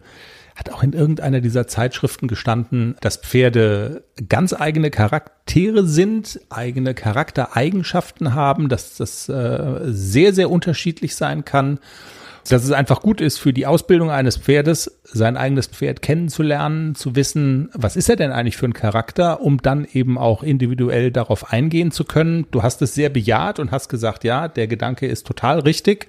[0.55, 8.35] hat auch in irgendeiner dieser Zeitschriften gestanden, dass Pferde ganz eigene Charaktere sind, eigene Charaktereigenschaften
[8.35, 11.79] haben, dass das äh, sehr, sehr unterschiedlich sein kann
[12.49, 17.15] dass es einfach gut ist für die Ausbildung eines Pferdes, sein eigenes Pferd kennenzulernen, zu
[17.15, 21.51] wissen, was ist er denn eigentlich für ein Charakter, um dann eben auch individuell darauf
[21.51, 22.45] eingehen zu können.
[22.51, 26.07] Du hast es sehr bejaht und hast gesagt, ja, der Gedanke ist total richtig.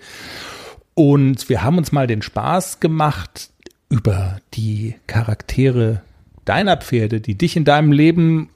[0.94, 3.50] Und wir haben uns mal den Spaß gemacht,
[3.88, 6.02] über die Charaktere
[6.44, 8.50] deiner Pferde, die dich in deinem Leben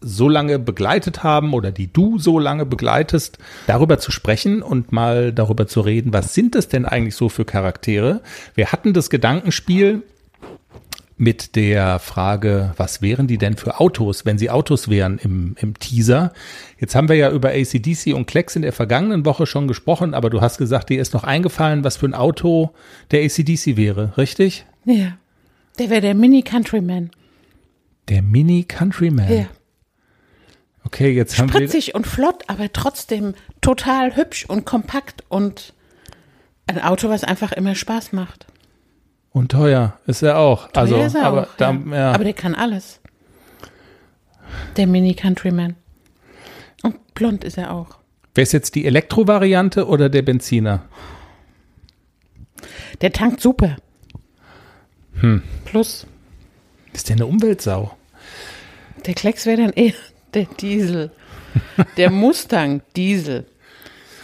[0.00, 5.32] so lange begleitet haben oder die du so lange begleitest, darüber zu sprechen und mal
[5.32, 8.22] darüber zu reden, was sind es denn eigentlich so für Charaktere?
[8.54, 10.02] Wir hatten das Gedankenspiel
[11.18, 15.76] mit der Frage, was wären die denn für Autos, wenn sie Autos wären im, im
[15.76, 16.32] Teaser.
[16.78, 20.30] Jetzt haben wir ja über ACDC und Klecks in der vergangenen Woche schon gesprochen, aber
[20.30, 22.70] du hast gesagt, dir ist noch eingefallen, was für ein Auto
[23.10, 24.64] der ACDC wäre, richtig?
[24.84, 25.18] Ja.
[25.80, 27.10] Der wäre der Mini Countryman.
[28.08, 29.32] Der Mini Countryman.
[29.32, 29.46] Ja.
[30.88, 31.60] Okay, jetzt haben wir.
[31.60, 35.74] Spritzig und flott, aber trotzdem total hübsch und kompakt und
[36.66, 38.46] ein Auto, was einfach immer Spaß macht.
[39.30, 40.68] Und teuer ist er auch.
[40.68, 41.94] Teuer also, ist er aber, auch, da, ja.
[41.94, 42.12] Ja.
[42.12, 43.00] aber der kann alles.
[44.78, 45.76] Der Mini Countryman.
[46.82, 47.98] Und blond ist er auch.
[48.34, 50.86] Wäre es jetzt die Elektrovariante oder der Benziner?
[53.02, 53.76] Der tankt super.
[55.20, 55.42] Hm.
[55.66, 56.06] Plus,
[56.94, 57.94] Ist der eine Umweltsau?
[59.04, 59.92] der Klecks wäre dann eher
[60.34, 61.10] der Diesel.
[61.96, 63.46] Der Mustang Diesel.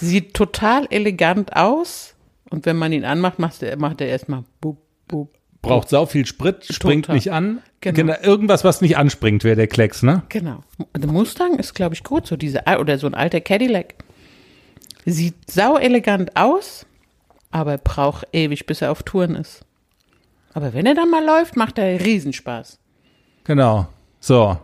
[0.01, 2.15] Sieht total elegant aus.
[2.51, 5.35] Und wenn man ihn anmacht, macht er, macht er erstmal bub, bub.
[5.63, 7.17] Braucht sau viel Sprit, springt Total.
[7.17, 7.63] nicht an.
[7.81, 8.15] Genau.
[8.23, 10.23] Irgendwas, was nicht anspringt, wäre der Klecks, ne?
[10.29, 10.63] Genau.
[10.95, 12.27] Der Mustang ist, glaube ich, gut.
[12.27, 13.95] So diese, al- oder so ein alter Cadillac.
[15.07, 16.87] Sieht sau elegant aus,
[17.51, 19.65] aber braucht ewig, bis er auf Touren ist.
[20.53, 22.79] Aber wenn er dann mal läuft, macht er Riesenspaß.
[23.45, 23.87] Genau.
[24.21, 24.59] So.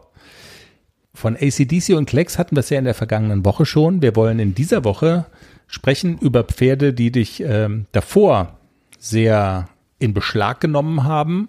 [1.12, 4.00] Von ACDC und Klecks hatten wir es ja in der vergangenen Woche schon.
[4.02, 5.26] Wir wollen in dieser Woche
[5.66, 8.58] sprechen über Pferde, die dich ähm, davor
[8.98, 9.68] sehr
[9.98, 11.48] in Beschlag genommen haben.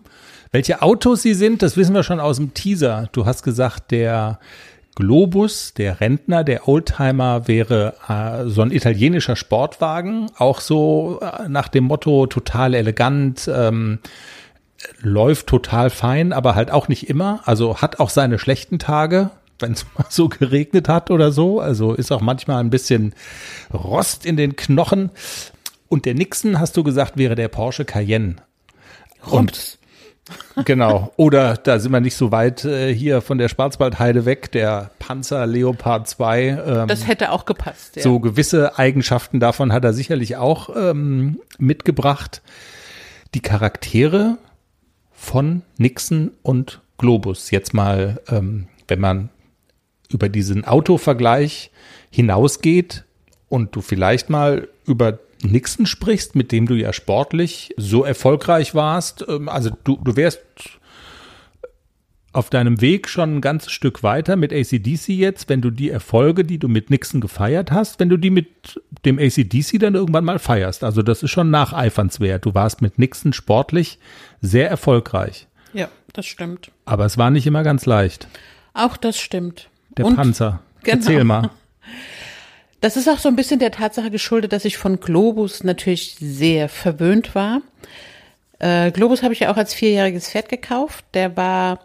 [0.52, 3.10] Welche Autos sie sind, das wissen wir schon aus dem Teaser.
[3.13, 4.39] Du hast gesagt, der
[4.95, 11.69] Globus, der Rentner, der Oldtimer wäre äh, so ein italienischer Sportwagen, auch so äh, nach
[11.69, 14.00] dem Motto total elegant, ähm,
[15.00, 17.39] läuft total fein, aber halt auch nicht immer.
[17.45, 19.30] Also hat auch seine schlechten Tage,
[19.62, 21.60] wenn es mal so geregnet hat oder so.
[21.60, 23.13] Also ist auch manchmal ein bisschen
[23.74, 25.12] Rost in den Knochen.
[25.88, 28.38] Und der Nixon, hast du gesagt, wäre der Porsche Cayenne.
[29.26, 29.78] Und
[30.65, 31.12] genau.
[31.17, 35.45] Oder da sind wir nicht so weit äh, hier von der Schwarzwaldheide weg, der Panzer
[35.47, 36.47] Leopard 2.
[36.47, 37.95] Ähm, Das hätte auch gepasst.
[37.95, 38.04] Ja.
[38.04, 42.41] so gewisse Eigenschaften davon hat er sicherlich auch ähm, mitgebracht.
[43.34, 44.38] Die Charaktere
[45.12, 47.52] von Nixon und Globus.
[47.52, 49.30] Jetzt mal, ähm, wenn man
[50.12, 51.71] über diesen Autovergleich
[52.10, 53.06] hinausgeht
[53.50, 59.26] und du vielleicht mal über Nixon sprichst, mit dem du ja sportlich so erfolgreich warst.
[59.28, 60.41] Ähm, also du, du wärst
[62.34, 66.45] auf deinem Weg schon ein ganzes Stück weiter mit ACDC jetzt, wenn du die Erfolge,
[66.45, 70.39] die du mit Nixon gefeiert hast, wenn du die mit dem ACDC dann irgendwann mal
[70.39, 70.84] feierst.
[70.84, 72.45] Also das ist schon nacheifernswert.
[72.45, 74.00] Du warst mit Nixon sportlich
[74.39, 75.47] sehr erfolgreich.
[75.74, 76.71] ja, das stimmt.
[76.86, 78.28] Aber es war nicht immer ganz leicht.
[78.74, 79.69] Auch das stimmt.
[79.97, 80.62] Der Und Panzer.
[80.84, 80.97] Genau.
[80.97, 81.49] Erzähl mal.
[82.80, 86.67] Das ist auch so ein bisschen der Tatsache geschuldet, dass ich von Globus natürlich sehr
[86.67, 87.62] verwöhnt war.
[88.58, 91.06] Äh, Globus habe ich ja auch als vierjähriges Pferd gekauft.
[91.13, 91.80] Der war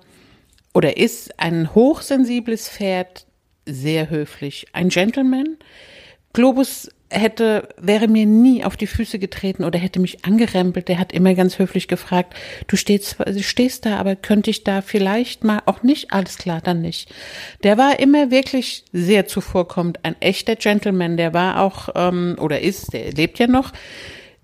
[0.73, 3.27] oder ist ein hochsensibles Pferd,
[3.65, 5.57] sehr höflich, ein Gentleman.
[6.33, 10.89] Globus hätte, wäre mir nie auf die Füße getreten oder hätte mich angerempelt.
[10.89, 12.35] Der hat immer ganz höflich gefragt,
[12.67, 16.13] du stehst, stehst da, aber könnte ich da vielleicht mal auch nicht?
[16.13, 17.15] Alles klar, dann nicht.
[17.63, 21.17] Der war immer wirklich sehr zuvorkommend, ein echter Gentleman.
[21.17, 23.73] Der war auch, ähm, oder ist, der lebt ja noch,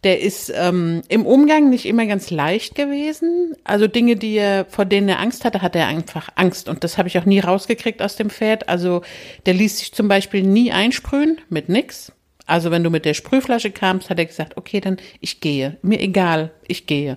[0.05, 3.55] der ist ähm, im Umgang nicht immer ganz leicht gewesen.
[3.63, 6.69] Also Dinge, die er, vor denen er Angst hatte, hatte er einfach Angst.
[6.69, 8.69] Und das habe ich auch nie rausgekriegt aus dem Pferd.
[8.69, 9.03] Also
[9.47, 12.13] der ließ sich zum Beispiel nie einsprühen mit nix.
[12.47, 15.79] Also wenn du mit der Sprühflasche kamst, hat er gesagt, okay, dann ich gehe.
[15.83, 17.17] Mir egal, ich gehe.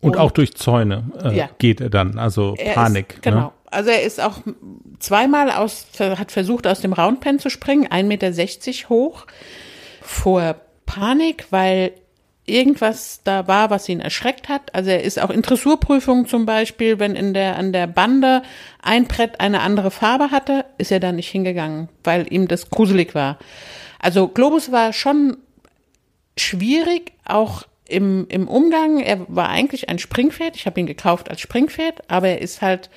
[0.00, 1.50] Und auch durch Zäune äh, Ja.
[1.58, 2.18] geht er dann.
[2.18, 3.14] Also Er Panik.
[3.14, 3.40] Ist, genau.
[3.40, 3.50] Ne?
[3.70, 4.38] Also er ist auch
[4.98, 9.26] zweimal aus, hat versucht, aus dem Roundpen zu springen, 1,60 Meter hoch,
[10.02, 11.92] vor Panik, weil
[12.44, 14.74] irgendwas da war, was ihn erschreckt hat.
[14.74, 18.42] Also er ist auch in Dressurprüfungen zum Beispiel, wenn in der, an der Bande
[18.82, 23.14] ein Brett eine andere Farbe hatte, ist er da nicht hingegangen, weil ihm das gruselig
[23.14, 23.38] war.
[24.02, 25.38] Also Globus war schon
[26.36, 28.98] schwierig, auch im, im Umgang.
[29.00, 30.56] Er war eigentlich ein Springpferd.
[30.56, 32.90] Ich habe ihn gekauft als Springpferd, aber er ist halt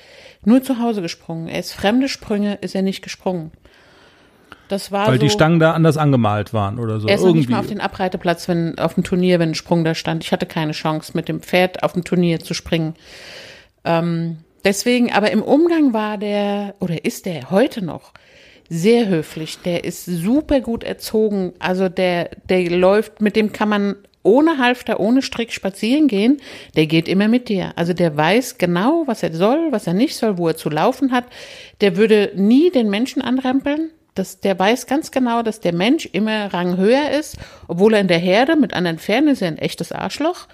[0.44, 1.48] nur zu Hause gesprungen.
[1.48, 3.52] Er ist fremde Sprünge, ist er nicht gesprungen.
[4.68, 7.06] Das war Weil so, die Stangen da anders angemalt waren oder so.
[7.06, 7.40] er ist Irgendwie.
[7.40, 10.24] nicht mal auf den Abreiteplatz, wenn auf dem Turnier, wenn ein Sprung da stand.
[10.24, 12.94] Ich hatte keine Chance, mit dem Pferd auf dem Turnier zu springen.
[13.84, 18.12] Ähm, deswegen, aber im Umgang war der, oder ist der heute noch,
[18.68, 19.58] sehr höflich.
[19.64, 21.52] Der ist super gut erzogen.
[21.58, 26.38] Also der, der läuft, mit dem kann man ohne Halfter, ohne Strick spazieren gehen.
[26.74, 27.72] Der geht immer mit dir.
[27.76, 31.12] Also der weiß genau, was er soll, was er nicht soll, wo er zu laufen
[31.12, 31.24] hat.
[31.80, 33.90] Der würde nie den Menschen anrempeln.
[34.14, 37.36] Das, der weiß ganz genau, dass der Mensch immer Rang höher ist,
[37.68, 40.48] obwohl er in der Herde mit anderen Pferden ist, er ein echtes Arschloch.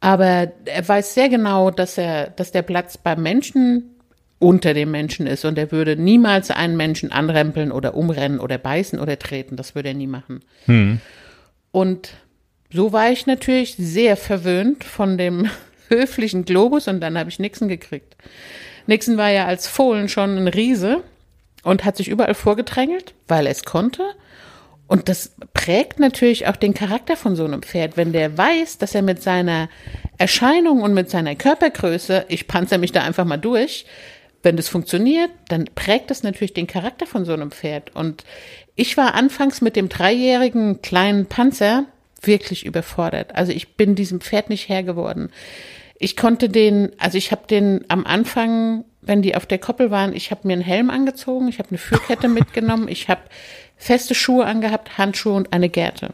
[0.00, 3.97] Aber er weiß sehr genau, dass er, dass der Platz beim Menschen
[4.38, 8.98] unter dem Menschen ist und er würde niemals einen Menschen anrempeln oder umrennen oder beißen
[9.00, 9.56] oder treten.
[9.56, 10.40] Das würde er nie machen.
[11.72, 12.10] Und
[12.70, 15.48] so war ich natürlich sehr verwöhnt von dem
[15.88, 18.16] höflichen Globus und dann habe ich Nixon gekriegt.
[18.86, 21.02] Nixon war ja als Fohlen schon ein Riese
[21.62, 24.02] und hat sich überall vorgedrängelt, weil er es konnte.
[24.86, 28.94] Und das prägt natürlich auch den Charakter von so einem Pferd, wenn der weiß, dass
[28.94, 29.68] er mit seiner
[30.16, 33.84] Erscheinung und mit seiner Körpergröße, ich panzer mich da einfach mal durch,
[34.42, 37.94] wenn das funktioniert, dann prägt das natürlich den Charakter von so einem Pferd.
[37.94, 38.24] Und
[38.76, 41.86] ich war anfangs mit dem dreijährigen kleinen Panzer
[42.22, 43.34] wirklich überfordert.
[43.34, 45.30] Also ich bin diesem Pferd nicht Herr geworden.
[45.98, 50.14] Ich konnte den, also ich habe den am Anfang, wenn die auf der Koppel waren,
[50.14, 53.22] ich habe mir einen Helm angezogen, ich habe eine Führkette mitgenommen, ich habe
[53.76, 56.10] feste Schuhe angehabt, Handschuhe und eine Gerte.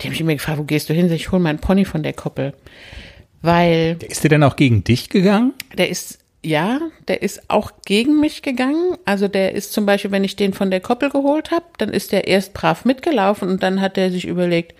[0.00, 1.12] Die haben mich immer gefragt, wo gehst du hin?
[1.12, 2.54] Ich hole meinen Pony von der Koppel.
[3.42, 3.98] Weil.
[4.06, 5.54] Ist der denn auch gegen dich gegangen?
[5.76, 8.96] Der ist, ja, der ist auch gegen mich gegangen.
[9.04, 12.12] Also der ist zum Beispiel, wenn ich den von der Koppel geholt habe, dann ist
[12.12, 14.74] der erst brav mitgelaufen und dann hat er sich überlegt,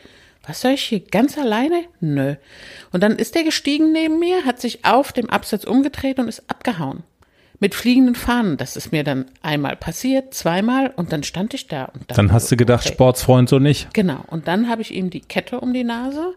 [0.47, 1.85] was soll ich hier ganz alleine?
[2.01, 2.37] Nö.
[2.93, 6.49] Und dann ist er gestiegen neben mir, hat sich auf dem Absatz umgedreht und ist
[6.49, 7.03] abgehauen.
[7.63, 8.57] Mit fliegenden Fahnen.
[8.57, 11.85] Das ist mir dann einmal passiert, zweimal und dann stand ich da.
[11.85, 12.95] Und dann hast du gedacht, okay.
[12.95, 13.93] Sportsfreund so nicht.
[13.93, 14.25] Genau.
[14.29, 16.35] Und dann habe ich ihm die Kette um die Nase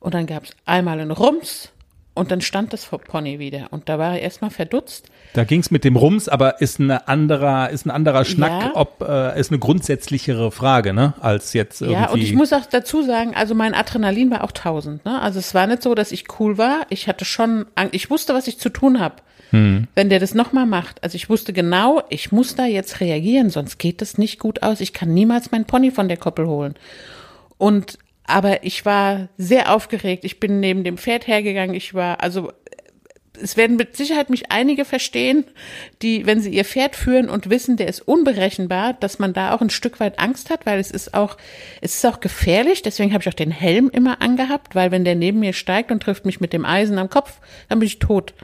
[0.00, 1.70] und dann gab es einmal einen Rums
[2.14, 3.66] und dann stand das Pony wieder.
[3.72, 5.08] Und da war er erstmal verdutzt.
[5.32, 8.70] Da ging es mit dem Rums, aber ist eine anderer, ist ein anderer Schnack, ja.
[8.74, 11.14] ob äh, ist eine grundsätzlichere Frage, ne?
[11.20, 12.00] Als jetzt irgendwie.
[12.00, 15.20] Ja, und ich muss auch dazu sagen, also mein Adrenalin war auch 1000, ne?
[15.20, 16.86] Also es war nicht so, dass ich cool war.
[16.88, 19.16] Ich hatte schon, ich wusste, was ich zu tun habe.
[19.50, 19.88] Hm.
[19.96, 21.02] Wenn der das nochmal macht.
[21.02, 24.80] Also ich wusste genau, ich muss da jetzt reagieren, sonst geht das nicht gut aus.
[24.80, 26.74] Ich kann niemals mein Pony von der Koppel holen.
[27.58, 30.24] Und aber ich war sehr aufgeregt.
[30.24, 31.74] Ich bin neben dem Pferd hergegangen.
[31.74, 32.52] Ich war, also
[33.40, 35.44] es werden mit Sicherheit mich einige verstehen,
[36.02, 39.60] die, wenn sie ihr Pferd führen und wissen, der ist unberechenbar, dass man da auch
[39.60, 41.36] ein Stück weit Angst hat, weil es ist auch,
[41.80, 42.82] es ist auch gefährlich.
[42.82, 46.02] Deswegen habe ich auch den Helm immer angehabt, weil wenn der neben mir steigt und
[46.02, 48.34] trifft mich mit dem Eisen am Kopf, dann bin ich tot.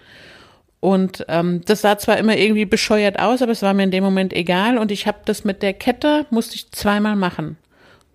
[0.80, 4.02] Und ähm, das sah zwar immer irgendwie bescheuert aus, aber es war mir in dem
[4.02, 4.78] Moment egal.
[4.78, 7.58] Und ich habe das mit der Kette musste ich zweimal machen.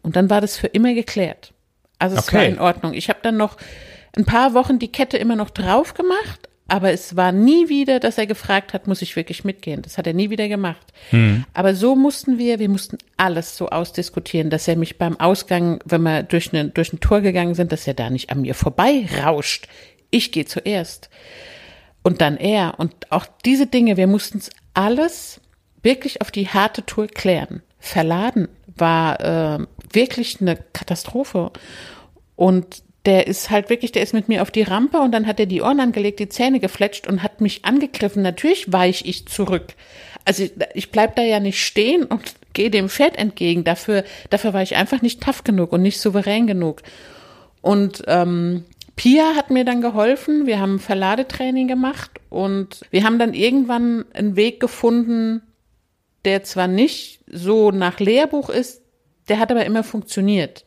[0.01, 1.54] Und dann war das für immer geklärt.
[1.99, 2.38] Also es okay.
[2.38, 2.93] war in Ordnung.
[2.93, 3.58] Ich habe dann noch
[4.15, 8.17] ein paar Wochen die Kette immer noch drauf gemacht, aber es war nie wieder, dass
[8.17, 9.84] er gefragt hat, muss ich wirklich mitgehen?
[9.84, 10.93] Das hat er nie wieder gemacht.
[11.12, 11.45] Hm.
[11.53, 16.01] Aber so mussten wir, wir mussten alles so ausdiskutieren, dass er mich beim Ausgang, wenn
[16.01, 19.08] wir durch, eine, durch ein Tor gegangen sind, dass er da nicht an mir vorbei
[19.23, 19.67] rauscht.
[20.10, 21.10] Ich gehe zuerst.
[22.01, 22.79] Und dann er.
[22.79, 25.41] Und auch diese Dinge, wir mussten es alles
[25.84, 27.62] wirklich auf die harte Tour klären.
[27.77, 31.51] Verladen war äh, wirklich eine Katastrophe.
[32.35, 35.39] Und der ist halt wirklich, der ist mit mir auf die Rampe und dann hat
[35.39, 38.23] er die Ohren angelegt, die Zähne gefletscht und hat mich angegriffen.
[38.23, 39.73] Natürlich weich ich zurück.
[40.25, 43.63] Also ich, bleib da ja nicht stehen und gehe dem Pferd entgegen.
[43.63, 46.81] Dafür, dafür war ich einfach nicht tough genug und nicht souverän genug.
[47.61, 48.63] Und ähm,
[48.95, 50.47] Pia hat mir dann geholfen.
[50.47, 55.41] Wir haben Verladetraining gemacht und wir haben dann irgendwann einen Weg gefunden,
[56.25, 58.81] der zwar nicht so nach Lehrbuch ist,
[59.29, 60.65] der hat aber immer funktioniert.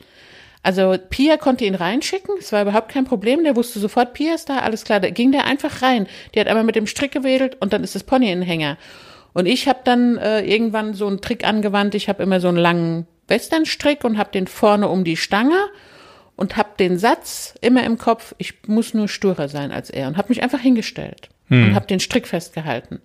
[0.63, 4.49] Also Pia konnte ihn reinschicken, es war überhaupt kein Problem, der wusste sofort, Pia ist
[4.49, 6.07] da, alles klar, da ging der einfach rein.
[6.35, 8.77] Die hat einmal mit dem Strick gewedelt und dann ist das Pony in den Hänger.
[9.35, 12.57] Und ich habe dann äh, irgendwann so einen Trick angewandt, ich habe immer so einen
[12.57, 15.69] langen Westernstrick und habe den vorne um die Stange
[16.35, 20.17] und habe den Satz immer im Kopf, ich muss nur sturer sein als er und
[20.17, 21.69] habe mich einfach hingestellt hm.
[21.69, 23.01] und habe den Strick festgehalten.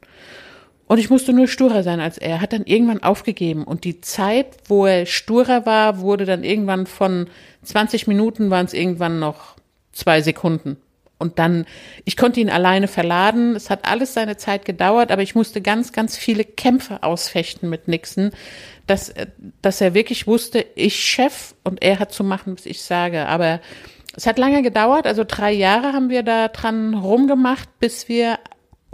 [0.93, 2.39] Und ich musste nur sturer sein als er.
[2.39, 3.63] Hat dann irgendwann aufgegeben.
[3.63, 7.31] Und die Zeit, wo er sturer war, wurde dann irgendwann von
[7.63, 9.55] 20 Minuten waren es irgendwann noch
[9.91, 10.77] zwei Sekunden.
[11.17, 11.65] Und dann,
[12.05, 13.55] ich konnte ihn alleine verladen.
[13.55, 17.87] Es hat alles seine Zeit gedauert, aber ich musste ganz, ganz viele Kämpfe ausfechten mit
[17.87, 18.29] Nixon,
[18.85, 19.15] dass,
[19.63, 23.25] dass er wirklich wusste, ich Chef und er hat zu machen, was ich sage.
[23.25, 23.61] Aber
[24.15, 28.37] es hat lange gedauert, also drei Jahre haben wir da dran rumgemacht, bis wir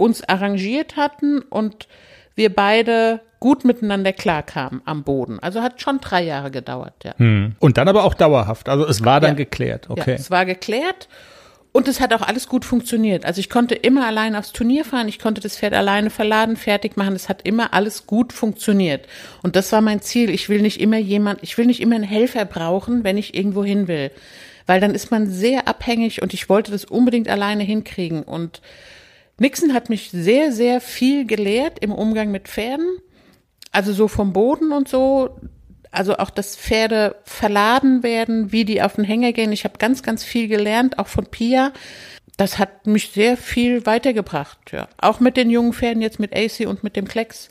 [0.00, 1.86] uns arrangiert hatten und
[2.34, 5.38] wir beide gut miteinander klarkamen am Boden.
[5.40, 7.14] Also hat schon drei Jahre gedauert, ja.
[7.16, 7.54] Hm.
[7.58, 8.68] Und dann aber auch dauerhaft.
[8.68, 9.36] Also es war dann ja.
[9.36, 10.12] geklärt, okay.
[10.12, 11.08] Ja, es war geklärt
[11.72, 13.24] und es hat auch alles gut funktioniert.
[13.26, 16.96] Also ich konnte immer allein aufs Turnier fahren, ich konnte das Pferd alleine verladen, fertig
[16.96, 17.14] machen.
[17.14, 19.06] Es hat immer alles gut funktioniert.
[19.42, 20.30] Und das war mein Ziel.
[20.30, 23.64] Ich will nicht immer jemand, ich will nicht immer einen Helfer brauchen, wenn ich irgendwo
[23.64, 24.10] hin will.
[24.66, 28.22] Weil dann ist man sehr abhängig und ich wollte das unbedingt alleine hinkriegen.
[28.22, 28.60] Und
[29.40, 32.98] Nixon hat mich sehr, sehr viel gelehrt im Umgang mit Pferden.
[33.72, 35.30] Also so vom Boden und so.
[35.90, 39.50] Also auch, dass Pferde verladen werden, wie die auf den Hänger gehen.
[39.50, 41.72] Ich habe ganz, ganz viel gelernt, auch von Pia.
[42.36, 44.88] Das hat mich sehr viel weitergebracht, ja.
[44.98, 47.48] Auch mit den jungen Pferden, jetzt mit AC und mit dem Klecks.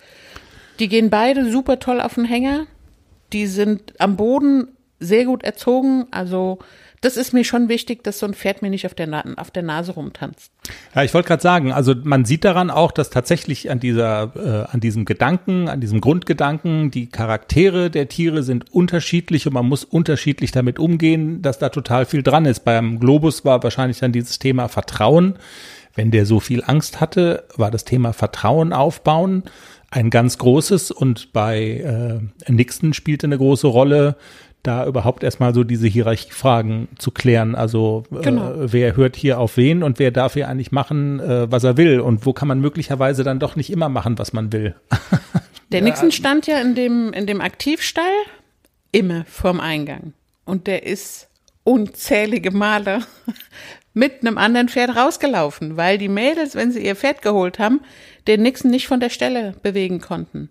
[0.77, 2.67] Die gehen beide super toll auf den Hänger.
[3.33, 4.67] Die sind am Boden
[4.99, 6.05] sehr gut erzogen.
[6.11, 6.59] Also
[7.01, 9.51] das ist mir schon wichtig, dass so ein Pferd mir nicht auf der, Na auf
[9.51, 10.51] der Nase rumtanzt.
[10.93, 14.73] Ja, ich wollte gerade sagen, also man sieht daran auch, dass tatsächlich an dieser, äh,
[14.73, 19.83] an diesem Gedanken, an diesem Grundgedanken, die Charaktere der Tiere sind unterschiedlich und man muss
[19.83, 22.65] unterschiedlich damit umgehen, dass da total viel dran ist.
[22.65, 25.35] Beim Globus war wahrscheinlich dann dieses Thema Vertrauen
[25.95, 29.43] wenn der so viel Angst hatte, war das Thema Vertrauen aufbauen
[29.91, 34.15] ein ganz großes und bei äh, Nixon spielte eine große Rolle,
[34.64, 37.55] da überhaupt erstmal so diese Hierarchiefragen zu klären.
[37.55, 38.51] Also Genau.
[38.51, 41.78] äh, wer hört hier auf wen und wer darf hier eigentlich machen, äh, was er
[41.78, 44.76] will und wo kann man möglicherweise dann doch nicht immer machen, was man will.
[45.72, 48.12] Der Nixon stand ja in dem, in dem Aktivstall
[48.91, 50.14] immer vorm Eingang.
[50.43, 51.28] Und der ist
[51.64, 53.01] unzählige Male
[53.93, 57.82] mit einem anderen Pferd rausgelaufen, weil die Mädels, wenn sie ihr Pferd geholt haben,
[58.28, 60.49] den Nixon nicht von der Stelle bewegen konnten.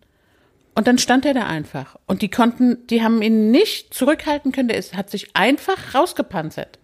[0.79, 1.97] Und dann stand er da einfach.
[2.07, 4.69] Und die konnten, die haben ihn nicht zurückhalten können.
[4.69, 6.79] Der ist, hat sich einfach rausgepanzert.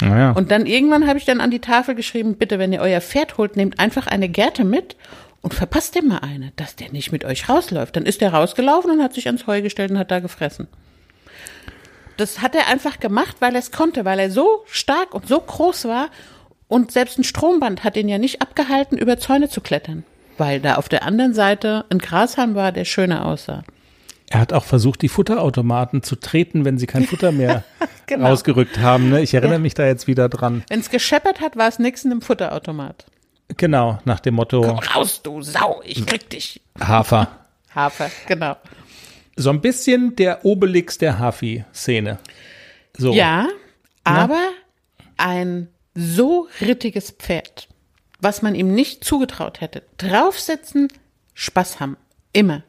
[0.00, 0.30] Naja.
[0.30, 3.36] Und dann irgendwann habe ich dann an die Tafel geschrieben, bitte, wenn ihr euer Pferd
[3.36, 4.96] holt, nehmt einfach eine Gerte mit
[5.42, 7.94] und verpasst dem mal eine, dass der nicht mit euch rausläuft.
[7.94, 10.68] Dann ist der rausgelaufen und hat sich ans Heu gestellt und hat da gefressen.
[12.16, 15.38] Das hat er einfach gemacht, weil er es konnte, weil er so stark und so
[15.38, 16.08] groß war.
[16.68, 20.04] Und selbst ein Stromband hat ihn ja nicht abgehalten, über Zäune zu klettern.
[20.40, 23.62] Weil da auf der anderen Seite ein Grashalm war, der schöner aussah.
[24.30, 27.62] Er hat auch versucht, die Futterautomaten zu treten, wenn sie kein Futter mehr
[28.06, 28.28] Genau.
[28.28, 29.10] rausgerückt haben.
[29.10, 29.20] Ne?
[29.20, 29.58] Ich erinnere Ja.
[29.58, 30.64] mich da jetzt wieder dran.
[30.70, 33.04] Wenn es gescheppert hat, war es Nixon im Futterautomat.
[33.58, 36.62] Genau, nach dem Motto Raus, du Sau, ich krieg dich.
[36.80, 37.28] Hafer.
[37.74, 38.56] Hafer, genau.
[39.36, 42.18] So ein bisschen der Obelix der Hafi-Szene.
[42.96, 43.12] So.
[43.12, 43.46] Ja,
[44.04, 44.40] aber
[45.18, 47.68] ein so rittiges Pferd,
[48.20, 49.82] was man ihm nicht zugetraut hätte.
[49.98, 50.88] Draufsitzen,
[51.34, 51.96] Spaß haben.
[52.32, 52.62] Immer.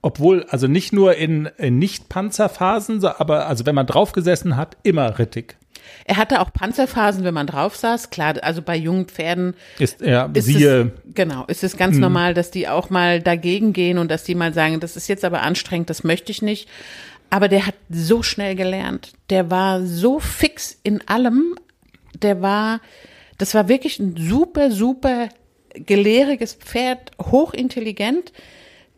[0.00, 5.56] Obwohl, also nicht nur in, in Nicht-Panzerphasen, aber also wenn man draufgesessen hat, immer rittig.
[6.04, 8.10] Er hatte auch Panzerphasen, wenn man drauf saß.
[8.10, 12.34] Klar, also bei jungen Pferden Ist er, ist siehe, es, genau, ist es ganz normal,
[12.34, 15.42] dass die auch mal dagegen gehen und dass die mal sagen, das ist jetzt aber
[15.42, 16.68] anstrengend, das möchte ich nicht.
[17.30, 19.12] Aber der hat so schnell gelernt.
[19.28, 21.56] Der war so fix in allem.
[22.22, 22.80] Der war,
[23.38, 25.28] das war wirklich ein super, super
[25.74, 28.32] gelehriges Pferd, hochintelligent.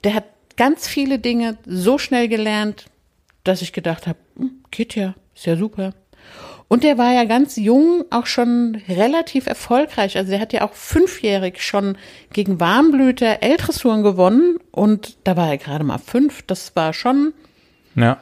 [0.05, 0.25] Der hat
[0.57, 2.87] ganz viele Dinge so schnell gelernt,
[3.45, 5.95] dass ich gedacht habe, hm, geht ja, ist ja super.
[6.69, 10.17] Und der war ja ganz jung auch schon relativ erfolgreich.
[10.17, 11.99] Also er hat ja auch fünfjährig schon
[12.33, 16.43] gegen Warmblüter L-Dressuren gewonnen und da war er gerade mal fünf.
[16.43, 17.33] Das war schon,
[17.97, 18.21] ja.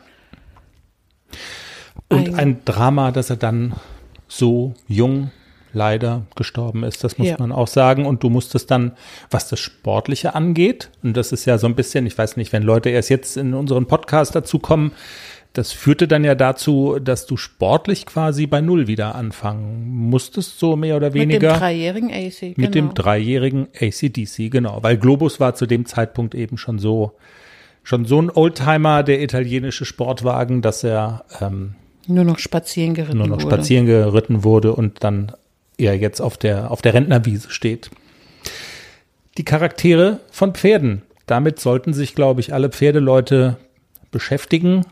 [2.09, 3.75] Und Ein- ein Drama, dass er dann
[4.29, 5.31] so jung
[5.73, 7.37] leider gestorben ist, das muss Ja.
[7.39, 8.07] man auch sagen.
[8.07, 8.93] Und du musstest dann,
[9.31, 12.63] was das Sportliche angeht, und das ist ja so ein bisschen, ich weiß nicht, wenn
[12.63, 14.93] Leute erst jetzt in unseren Podcast dazukommen,
[15.55, 20.77] das führte dann ja dazu, dass du sportlich quasi bei Null wieder anfangen musstest, so
[20.77, 21.55] mehr oder mit dem weniger.
[21.55, 22.43] dreijährigen AC.
[22.57, 22.71] Mit genau.
[22.71, 24.79] dem dreijährigen ACDC, genau.
[24.83, 27.13] Weil Globus war zu dem Zeitpunkt eben schon so,
[27.83, 31.75] schon so ein Oldtimer, der italienische Sportwagen, dass er ähm,
[32.07, 33.57] Nur noch spazieren geritten nur noch wurde.
[33.57, 35.33] spazieren geritten wurde und dann
[35.79, 37.91] er jetzt auf der, auf der Rentnerwiese steht.
[39.39, 41.03] Die Charaktere von Pferden.
[41.27, 43.57] Damit sollten sich, glaube ich, alle Pferdeleute
[44.11, 44.85] beschäftigen.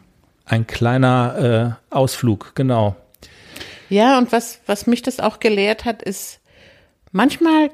[0.44, 2.94] Ein kleiner äh, Ausflug, genau.
[3.88, 6.40] Ja, und was, was mich das auch gelehrt hat, ist,
[7.12, 7.70] manchmal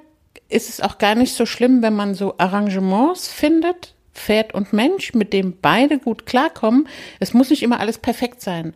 [0.48, 5.14] ist es auch gar nicht so schlimm, wenn man so Arrangements findet, Pferd und Mensch,
[5.14, 6.88] mit dem beide gut klarkommen.
[7.18, 8.74] Es muss nicht immer alles perfekt sein.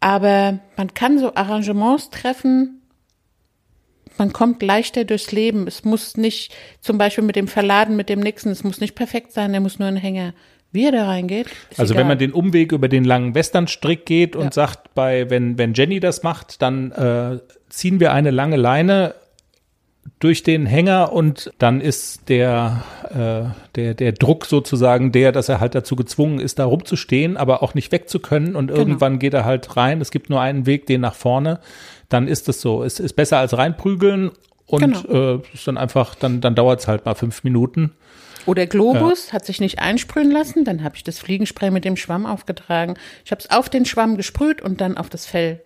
[0.00, 2.77] Aber man kann so Arrangements treffen,
[4.18, 5.66] man kommt leichter durchs Leben.
[5.66, 9.32] Es muss nicht, zum Beispiel mit dem Verladen, mit dem Nixon, es muss nicht perfekt
[9.32, 10.34] sein, der muss nur ein Hänger.
[10.70, 11.46] Wie er da reingeht,
[11.78, 12.02] Also egal.
[12.02, 14.52] wenn man den Umweg über den langen Westernstrick geht und Ja.
[14.52, 17.38] sagt, bei wenn wenn Jenny das macht, dann äh,
[17.70, 19.14] ziehen wir eine lange Leine
[20.20, 25.60] durch den Hänger und dann ist der äh, der der Druck sozusagen der, dass er
[25.60, 28.78] halt dazu gezwungen ist, da rumzustehen, aber auch nicht weg zu können und Genau.
[28.78, 30.00] irgendwann geht er halt rein.
[30.02, 31.60] Es gibt nur einen Weg, den nach vorne.
[32.08, 32.82] Dann ist es so.
[32.82, 34.30] Es ist besser als reinprügeln
[34.66, 35.36] und Genau.
[35.36, 37.92] äh, ist dann einfach dann dann dauert es halt mal fünf Minuten.
[38.46, 42.24] Oder Globus hat sich nicht einsprühen lassen, dann habe ich das Fliegenspray mit dem Schwamm
[42.24, 42.94] aufgetragen.
[43.24, 45.60] Ich habe es auf den Schwamm gesprüht und dann auf das Fell.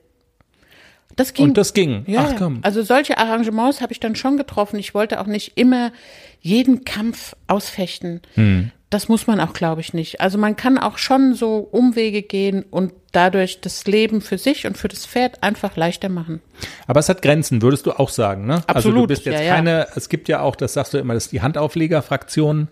[1.14, 1.44] Das ging.
[1.48, 2.04] Und das ging.
[2.08, 2.38] ja, Ach ja.
[2.38, 2.58] komm.
[2.62, 4.78] Also solche Arrangements habe ich dann schon getroffen.
[4.80, 5.92] Ich wollte auch nicht immer
[6.40, 8.20] jeden Kampf ausfechten.
[8.34, 8.72] Hm.
[8.92, 10.20] Das muss man auch, glaube ich, nicht.
[10.20, 14.76] Also man kann auch schon so Umwege gehen und dadurch das Leben für sich und
[14.76, 16.42] für das Pferd einfach leichter machen.
[16.86, 18.56] Aber es hat Grenzen, würdest du auch sagen, ne?
[18.66, 19.54] Also du Absolut, bist jetzt ja, ja.
[19.54, 22.68] keine, es gibt ja auch, das sagst du immer, das ist die Handaufleger-Fraktion,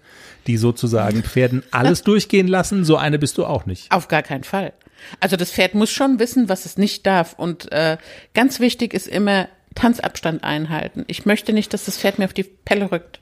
[0.46, 2.84] die sozusagen Pferden alles durchgehen lassen.
[2.84, 3.90] So eine bist du auch nicht.
[3.90, 4.74] Auf gar keinen Fall.
[5.20, 7.32] Also das Pferd muss schon wissen, was es nicht darf.
[7.32, 7.96] Und äh,
[8.34, 11.06] ganz wichtig ist immer Tanzabstand einhalten.
[11.06, 13.20] Ich möchte nicht, dass das Pferd mir auf die Pelle rückt,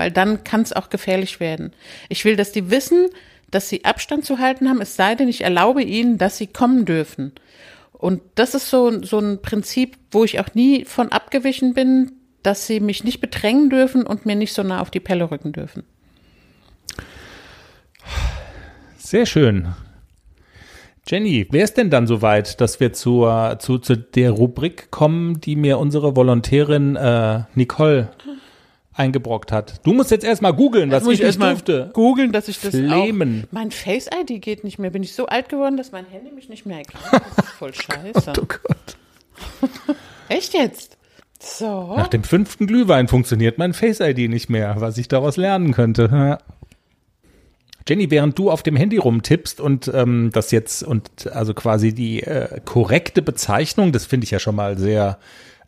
[0.00, 1.74] weil dann kann es auch gefährlich werden.
[2.08, 3.10] Ich will, dass die wissen,
[3.50, 6.86] dass sie Abstand zu halten haben, es sei denn, ich erlaube ihnen, dass sie kommen
[6.86, 7.32] dürfen.
[7.92, 12.12] Und das ist so, so ein Prinzip, wo ich auch nie von abgewichen bin.
[12.42, 15.52] dass sie mich nicht bedrängen dürfen und mir nicht so nah auf die Pelle rücken
[15.52, 15.82] dürfen.
[18.96, 19.74] Sehr schön.
[21.06, 25.56] Jenny, wer ist denn dann soweit, dass wir zur, zu, zu der Rubrik kommen, die
[25.56, 28.10] mir unsere Volontärin äh, Nicole
[28.92, 29.80] eingebrockt hat?
[29.86, 31.90] Du musst jetzt erstmal googeln, was ich ich erst nicht durfte.
[31.92, 33.44] googeln, dass ich das Flemen.
[33.48, 33.52] auch.
[33.52, 34.90] Mein Face ID geht nicht mehr.
[34.90, 37.04] Bin ich so alt geworden, dass mein Handy mich nicht mehr erkennt.
[37.36, 38.32] Das ist voll scheiße.
[38.40, 38.96] Oh Gott.
[40.28, 40.96] Echt jetzt?
[41.42, 41.94] So.
[41.96, 46.38] Nach dem fünften Glühwein funktioniert mein Face-ID nicht mehr, was ich daraus lernen könnte.
[47.88, 52.22] Jenny, während du auf dem Handy rumtippst und ähm, das jetzt und also quasi die
[52.22, 55.18] äh, korrekte Bezeichnung, das finde ich ja schon mal sehr,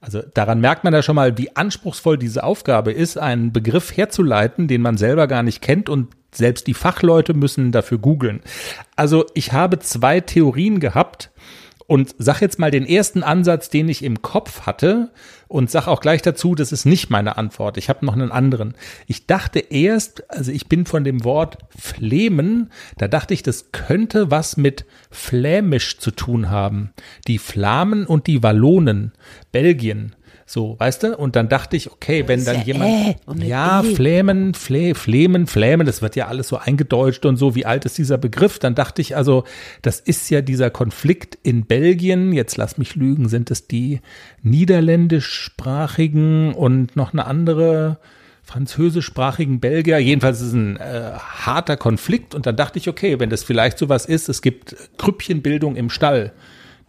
[0.03, 4.67] also daran merkt man ja schon mal, wie anspruchsvoll diese Aufgabe ist, einen Begriff herzuleiten,
[4.67, 8.41] den man selber gar nicht kennt und selbst die Fachleute müssen dafür googeln.
[8.97, 11.31] Also ich habe zwei Theorien gehabt,
[11.93, 15.11] und sag jetzt mal den ersten Ansatz, den ich im Kopf hatte
[15.47, 17.77] und sag auch gleich dazu, das ist nicht meine Antwort.
[17.77, 18.73] Ich habe noch einen anderen.
[19.07, 24.31] Ich dachte erst, also ich bin von dem Wort Flemen, da dachte ich, das könnte
[24.31, 26.95] was mit Flämisch zu tun haben.
[27.29, 29.13] Die Flamen und die Wallonen,
[29.53, 30.17] Belgien.
[30.53, 31.17] So, weißt du?
[31.17, 33.95] Und dann dachte ich, okay, wenn dann ja jemand, Ä und nicht ja, E.
[33.95, 37.97] Flämen, Flä, Flemen, Flämen, das wird ja alles so eingedeutscht und so, wie alt ist
[37.97, 38.59] dieser Begriff?
[38.59, 39.45] Dann dachte ich also,
[39.81, 44.03] das ist ja dieser Konflikt in Belgien, jetzt lass mich lügen, sind es die
[44.43, 47.97] niederländischsprachigen und noch eine andere
[48.43, 50.01] französischsprachigen Belgier.
[50.01, 53.79] Jedenfalls ist es ein äh, harter Konflikt und dann dachte ich, okay, wenn das vielleicht
[53.79, 56.35] sowas ist, es gibt Krüppchenbildung im Stall.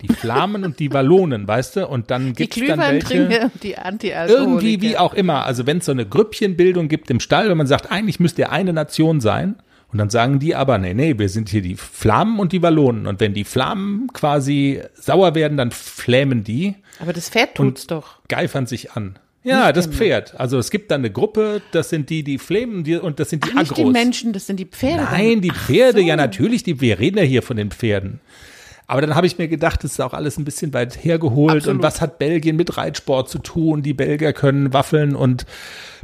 [0.04, 1.88] Die Flamen und die Wallonen, weißt du?
[1.88, 4.44] Und dann die gibt's dann welche die Anti-Alkoholiker.
[4.44, 5.46] irgendwie wie auch immer.
[5.46, 8.52] Also wenn es so eine Grüppchenbildung gibt im Stall, wenn man sagt, eigentlich müsst ihr
[8.52, 9.56] eine Nation sein,
[9.94, 13.06] und dann sagen die aber, nee, nee, wir sind hier die Flammen und die Wallonen.
[13.06, 18.18] Und wenn die Flammen quasi sauer werden, dann flämen die, Aber das Pferd tut's doch.
[18.28, 19.20] geifern sich an.
[19.44, 20.40] Ja, das Pferd.
[20.40, 23.46] Also es gibt dann eine Gruppe, das sind die, die flämen die, und das sind
[23.46, 23.86] die Ach, nicht Agros.
[23.86, 25.04] die Menschen, das sind die Pferde.
[25.04, 26.08] Nein, die Pferde, so.
[26.08, 28.20] ja natürlich, die, wir reden ja hier von den Pferden.
[28.94, 31.56] Aber dann habe ich mir gedacht, das ist auch alles ein bisschen weit hergeholt.
[31.56, 31.78] Absolut.
[31.78, 33.82] Und was hat Belgien mit Reitsport zu tun?
[33.82, 35.48] Die Belgier können Waffeln und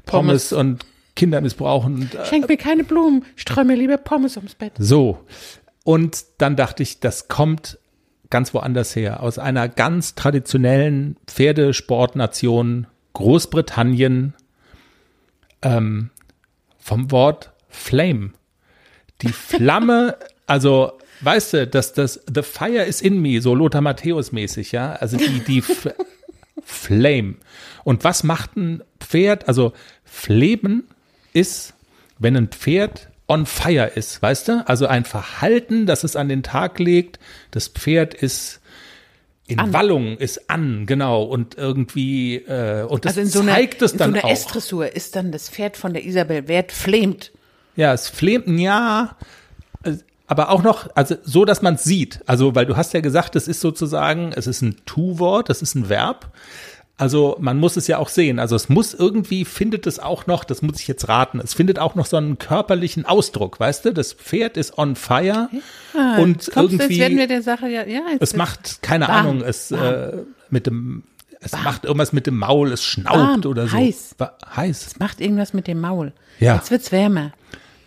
[0.07, 0.53] Pommes, Pommes.
[0.53, 0.85] und
[1.15, 1.93] Kinder missbrauchen.
[1.93, 4.73] Und, äh, Schenk mir keine Blumen, streue mir lieber Pommes ums Bett.
[4.79, 5.19] so.
[5.83, 7.77] Und dann dachte ich, das kommt
[8.31, 9.21] ganz woanders her.
[9.21, 14.33] Aus einer ganz traditionellen Pferdesportnation Großbritannien
[15.61, 16.09] ähm,
[16.79, 18.31] vom Wort Flame.
[19.21, 20.17] Die Flamme,
[20.47, 24.93] also weißt du, dass das The Fire is in me, so Lothar Matthäus mäßig, ja.
[24.93, 25.63] Also die, die
[26.63, 27.35] Flame.
[27.83, 29.47] Und was macht ein Pferd?
[29.47, 30.87] Also Fleben
[31.33, 31.73] ist,
[32.17, 34.67] wenn ein Pferd on fire ist, weißt du?
[34.67, 37.19] Also ein Verhalten, das es an den Tag legt.
[37.51, 38.59] Das Pferd ist
[39.45, 39.73] in An.
[39.73, 41.23] Wallung, ist an, genau.
[41.23, 44.25] Und irgendwie, äh, und das Also in so einer, zeigt es in dann so einer
[44.25, 44.31] auch.
[44.31, 47.31] S-Dressur ist dann das Pferd von der Isabel Wert flamed.
[47.75, 49.15] Ja, es flemt, ja,
[50.29, 52.19] aber auch noch, also so, dass man es sieht.
[52.27, 55.73] Also, weil du hast ja gesagt, es ist sozusagen, es ist ein Tu-Wort, das ist
[55.73, 56.31] ein Verb.
[56.97, 58.37] Also man muss es ja auch sehen.
[58.37, 61.79] Also es muss irgendwie, findet es auch noch, das muss ich jetzt raten, es findet
[61.79, 63.93] auch noch so einen körperlichen Ausdruck, weißt du?
[63.93, 65.49] Das Pferd ist on fire
[66.19, 68.01] und Kommst du, jetzt irgendwie, werden wir der Sache ja, ja.
[68.19, 70.11] Es macht, keine warm, Ahnung, es äh,
[70.49, 71.03] mit dem,
[71.39, 73.77] es macht irgendwas mit dem Maul, es schnaubt Warm, oder so.
[73.77, 74.15] heiß.
[74.55, 74.99] Heiß.
[74.99, 76.11] macht irgendwas mit dem Maul.
[76.39, 76.55] Ja.
[76.55, 77.31] Jetzt wird's wärmer.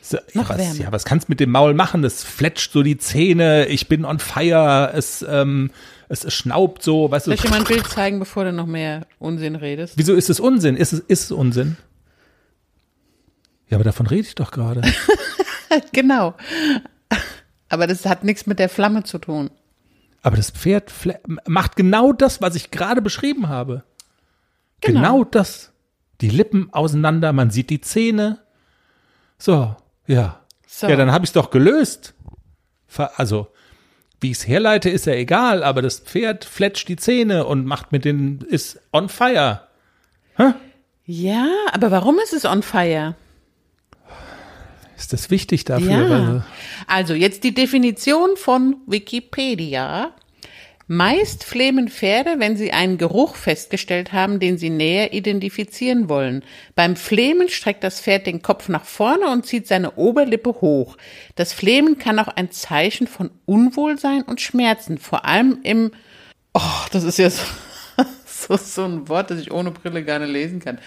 [0.05, 2.03] So, ja, was, ja, was kannst mit dem Maul machen?
[2.03, 5.71] Es fletscht so die Zähne, ich bin on fire, es, ähm,
[6.09, 7.37] es, es schnaubt so, weißt Soll du.
[7.37, 9.97] ich dir mal ein Bild zeigen, bevor du noch mehr Unsinn redest?
[9.97, 10.77] Wieso ist es Unsinn?
[10.77, 11.77] Ist es, ist es Unsinn?
[13.69, 14.83] Ja, aber davon rede ich doch gerade.
[15.93, 16.35] Genau.
[17.71, 19.51] Aber das hat nichts mit der Flamme zu tun.
[20.23, 20.93] Aber das Pferd
[21.47, 23.83] macht genau das, was ich gerade beschrieben habe.
[24.83, 25.01] Genau.
[25.01, 25.25] Genau.
[25.25, 25.73] das.
[26.21, 28.41] Die Lippen auseinander, man sieht die Zähne.
[29.39, 29.75] So,
[30.07, 30.41] ja.
[30.67, 30.89] So.
[30.89, 32.15] Ja, dann habe ich es doch gelöst.
[33.17, 33.49] Also,
[34.21, 37.93] wie ich es herleite, ist ja egal, aber das Pferd fletscht die Zähne und macht
[37.93, 39.69] mit den, ist on fire.
[41.05, 43.17] Ja, aber warum ist es on fire?
[44.97, 46.09] Ist das wichtig dafür?
[46.09, 46.47] Ja.
[46.87, 50.13] Also jetzt die Definition von Wikipedia.
[50.95, 56.45] Meist flehmen Pferde, wenn sie einen Geruch festgestellt haben, den sie näher identifizieren wollen.
[56.75, 60.99] Beim Flemen streckt das Pferd den Kopf nach vorne und zieht seine Oberlippe hoch.
[61.35, 65.93] Das Flemen kann auch ein Zeichen von Unwohlsein und Schmerzen, vor allem im,
[66.53, 67.43] oh, das ist ja so,
[68.27, 70.79] so, so ein Wort, das ich ohne Brille gar nicht lesen kann.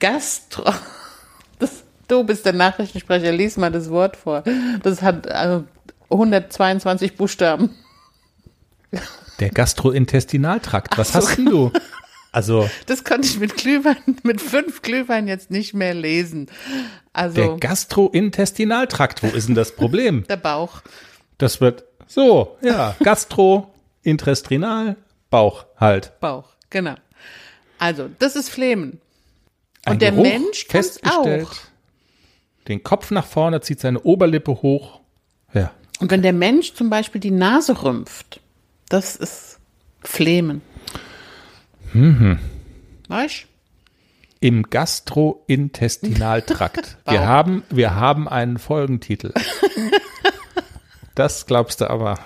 [0.00, 0.72] Gastro,
[1.58, 4.42] das, du bist der Nachrichtensprecher, lies mal das Wort vor.
[4.82, 5.64] Das hat also
[6.08, 7.76] 122 Buchstaben.
[9.40, 11.70] der Gastrointestinaltrakt, was hast denn du?
[12.32, 16.46] Also Das konnte ich mit Glühwein, mit fünf Glühwein jetzt nicht mehr lesen.
[16.46, 20.24] der Also Gastrointestinaltrakt, wo ist denn das Problem?
[20.28, 20.82] der Bauch.
[21.38, 24.96] Das wird so, ja, Gastrointestinal,
[25.30, 26.18] Bauch halt.
[26.20, 26.94] Bauch, genau.
[27.78, 29.00] Also, das ist Flemen.
[29.84, 31.46] Ein Und der Geruch Mensch festgestellt.
[31.46, 31.54] auch.
[32.68, 35.00] Den Kopf nach vorne, zieht seine Oberlippe hoch.
[35.52, 35.70] Ja.
[36.00, 38.40] Und wenn der Mensch zum Beispiel die Nase rümpft,
[38.94, 39.58] das ist
[40.04, 40.62] Flemen.
[41.92, 42.38] Mhm.
[43.08, 43.46] Weißt
[44.38, 46.98] Im Gastrointestinaltrakt.
[47.08, 49.34] wir haben, wir haben einen Folgentitel.
[51.16, 52.20] das glaubst du aber.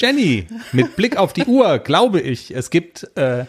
[0.00, 3.44] Jenny, mit Blick auf die Uhr glaube ich, es gibt äh,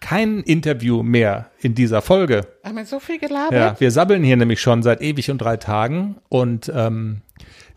[0.00, 2.46] kein Interview mehr in dieser Folge.
[2.64, 3.54] Haben wir so viel gelabert?
[3.54, 7.22] Ja, wir sabbeln hier nämlich schon seit ewig und drei Tagen und ähm,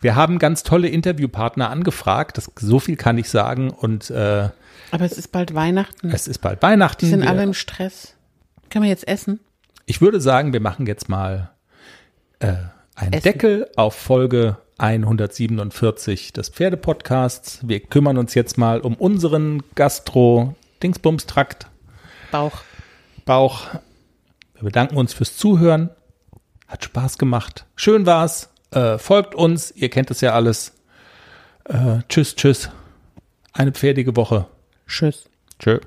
[0.02, 2.38] wir haben ganz tolle Interviewpartner angefragt.
[2.38, 4.50] Das, so viel kann ich sagen und äh,
[4.92, 6.10] Aber es ist bald Weihnachten.
[6.12, 7.06] es ist bald Weihnachten.
[7.06, 8.16] Die sind Wir- alle im Stress.
[8.70, 9.40] Können wir jetzt essen?
[9.86, 11.52] Ich würde sagen, wir machen jetzt mal
[12.40, 12.54] äh,
[12.96, 13.24] einen Essen.
[13.24, 17.60] Deckel auf Folge 147 des Pferdepodcasts.
[17.68, 21.68] Wir kümmern uns jetzt mal um unseren Gastro-Dingsbums-Trakt,
[22.32, 22.62] Bauch.
[23.26, 23.66] Bauch.
[24.56, 25.90] Wir bedanken uns fürs Zuhören.
[26.68, 27.66] Hat Spaß gemacht.
[27.76, 28.50] Schön war's.
[28.72, 29.72] Äh, folgt uns.
[29.72, 30.74] Ihr kennt es ja alles.
[31.66, 32.70] Äh, tschüss, tschüss.
[33.54, 34.48] Eine pferdige Woche.
[34.88, 35.26] Tschüss.
[35.60, 35.80] Tschö.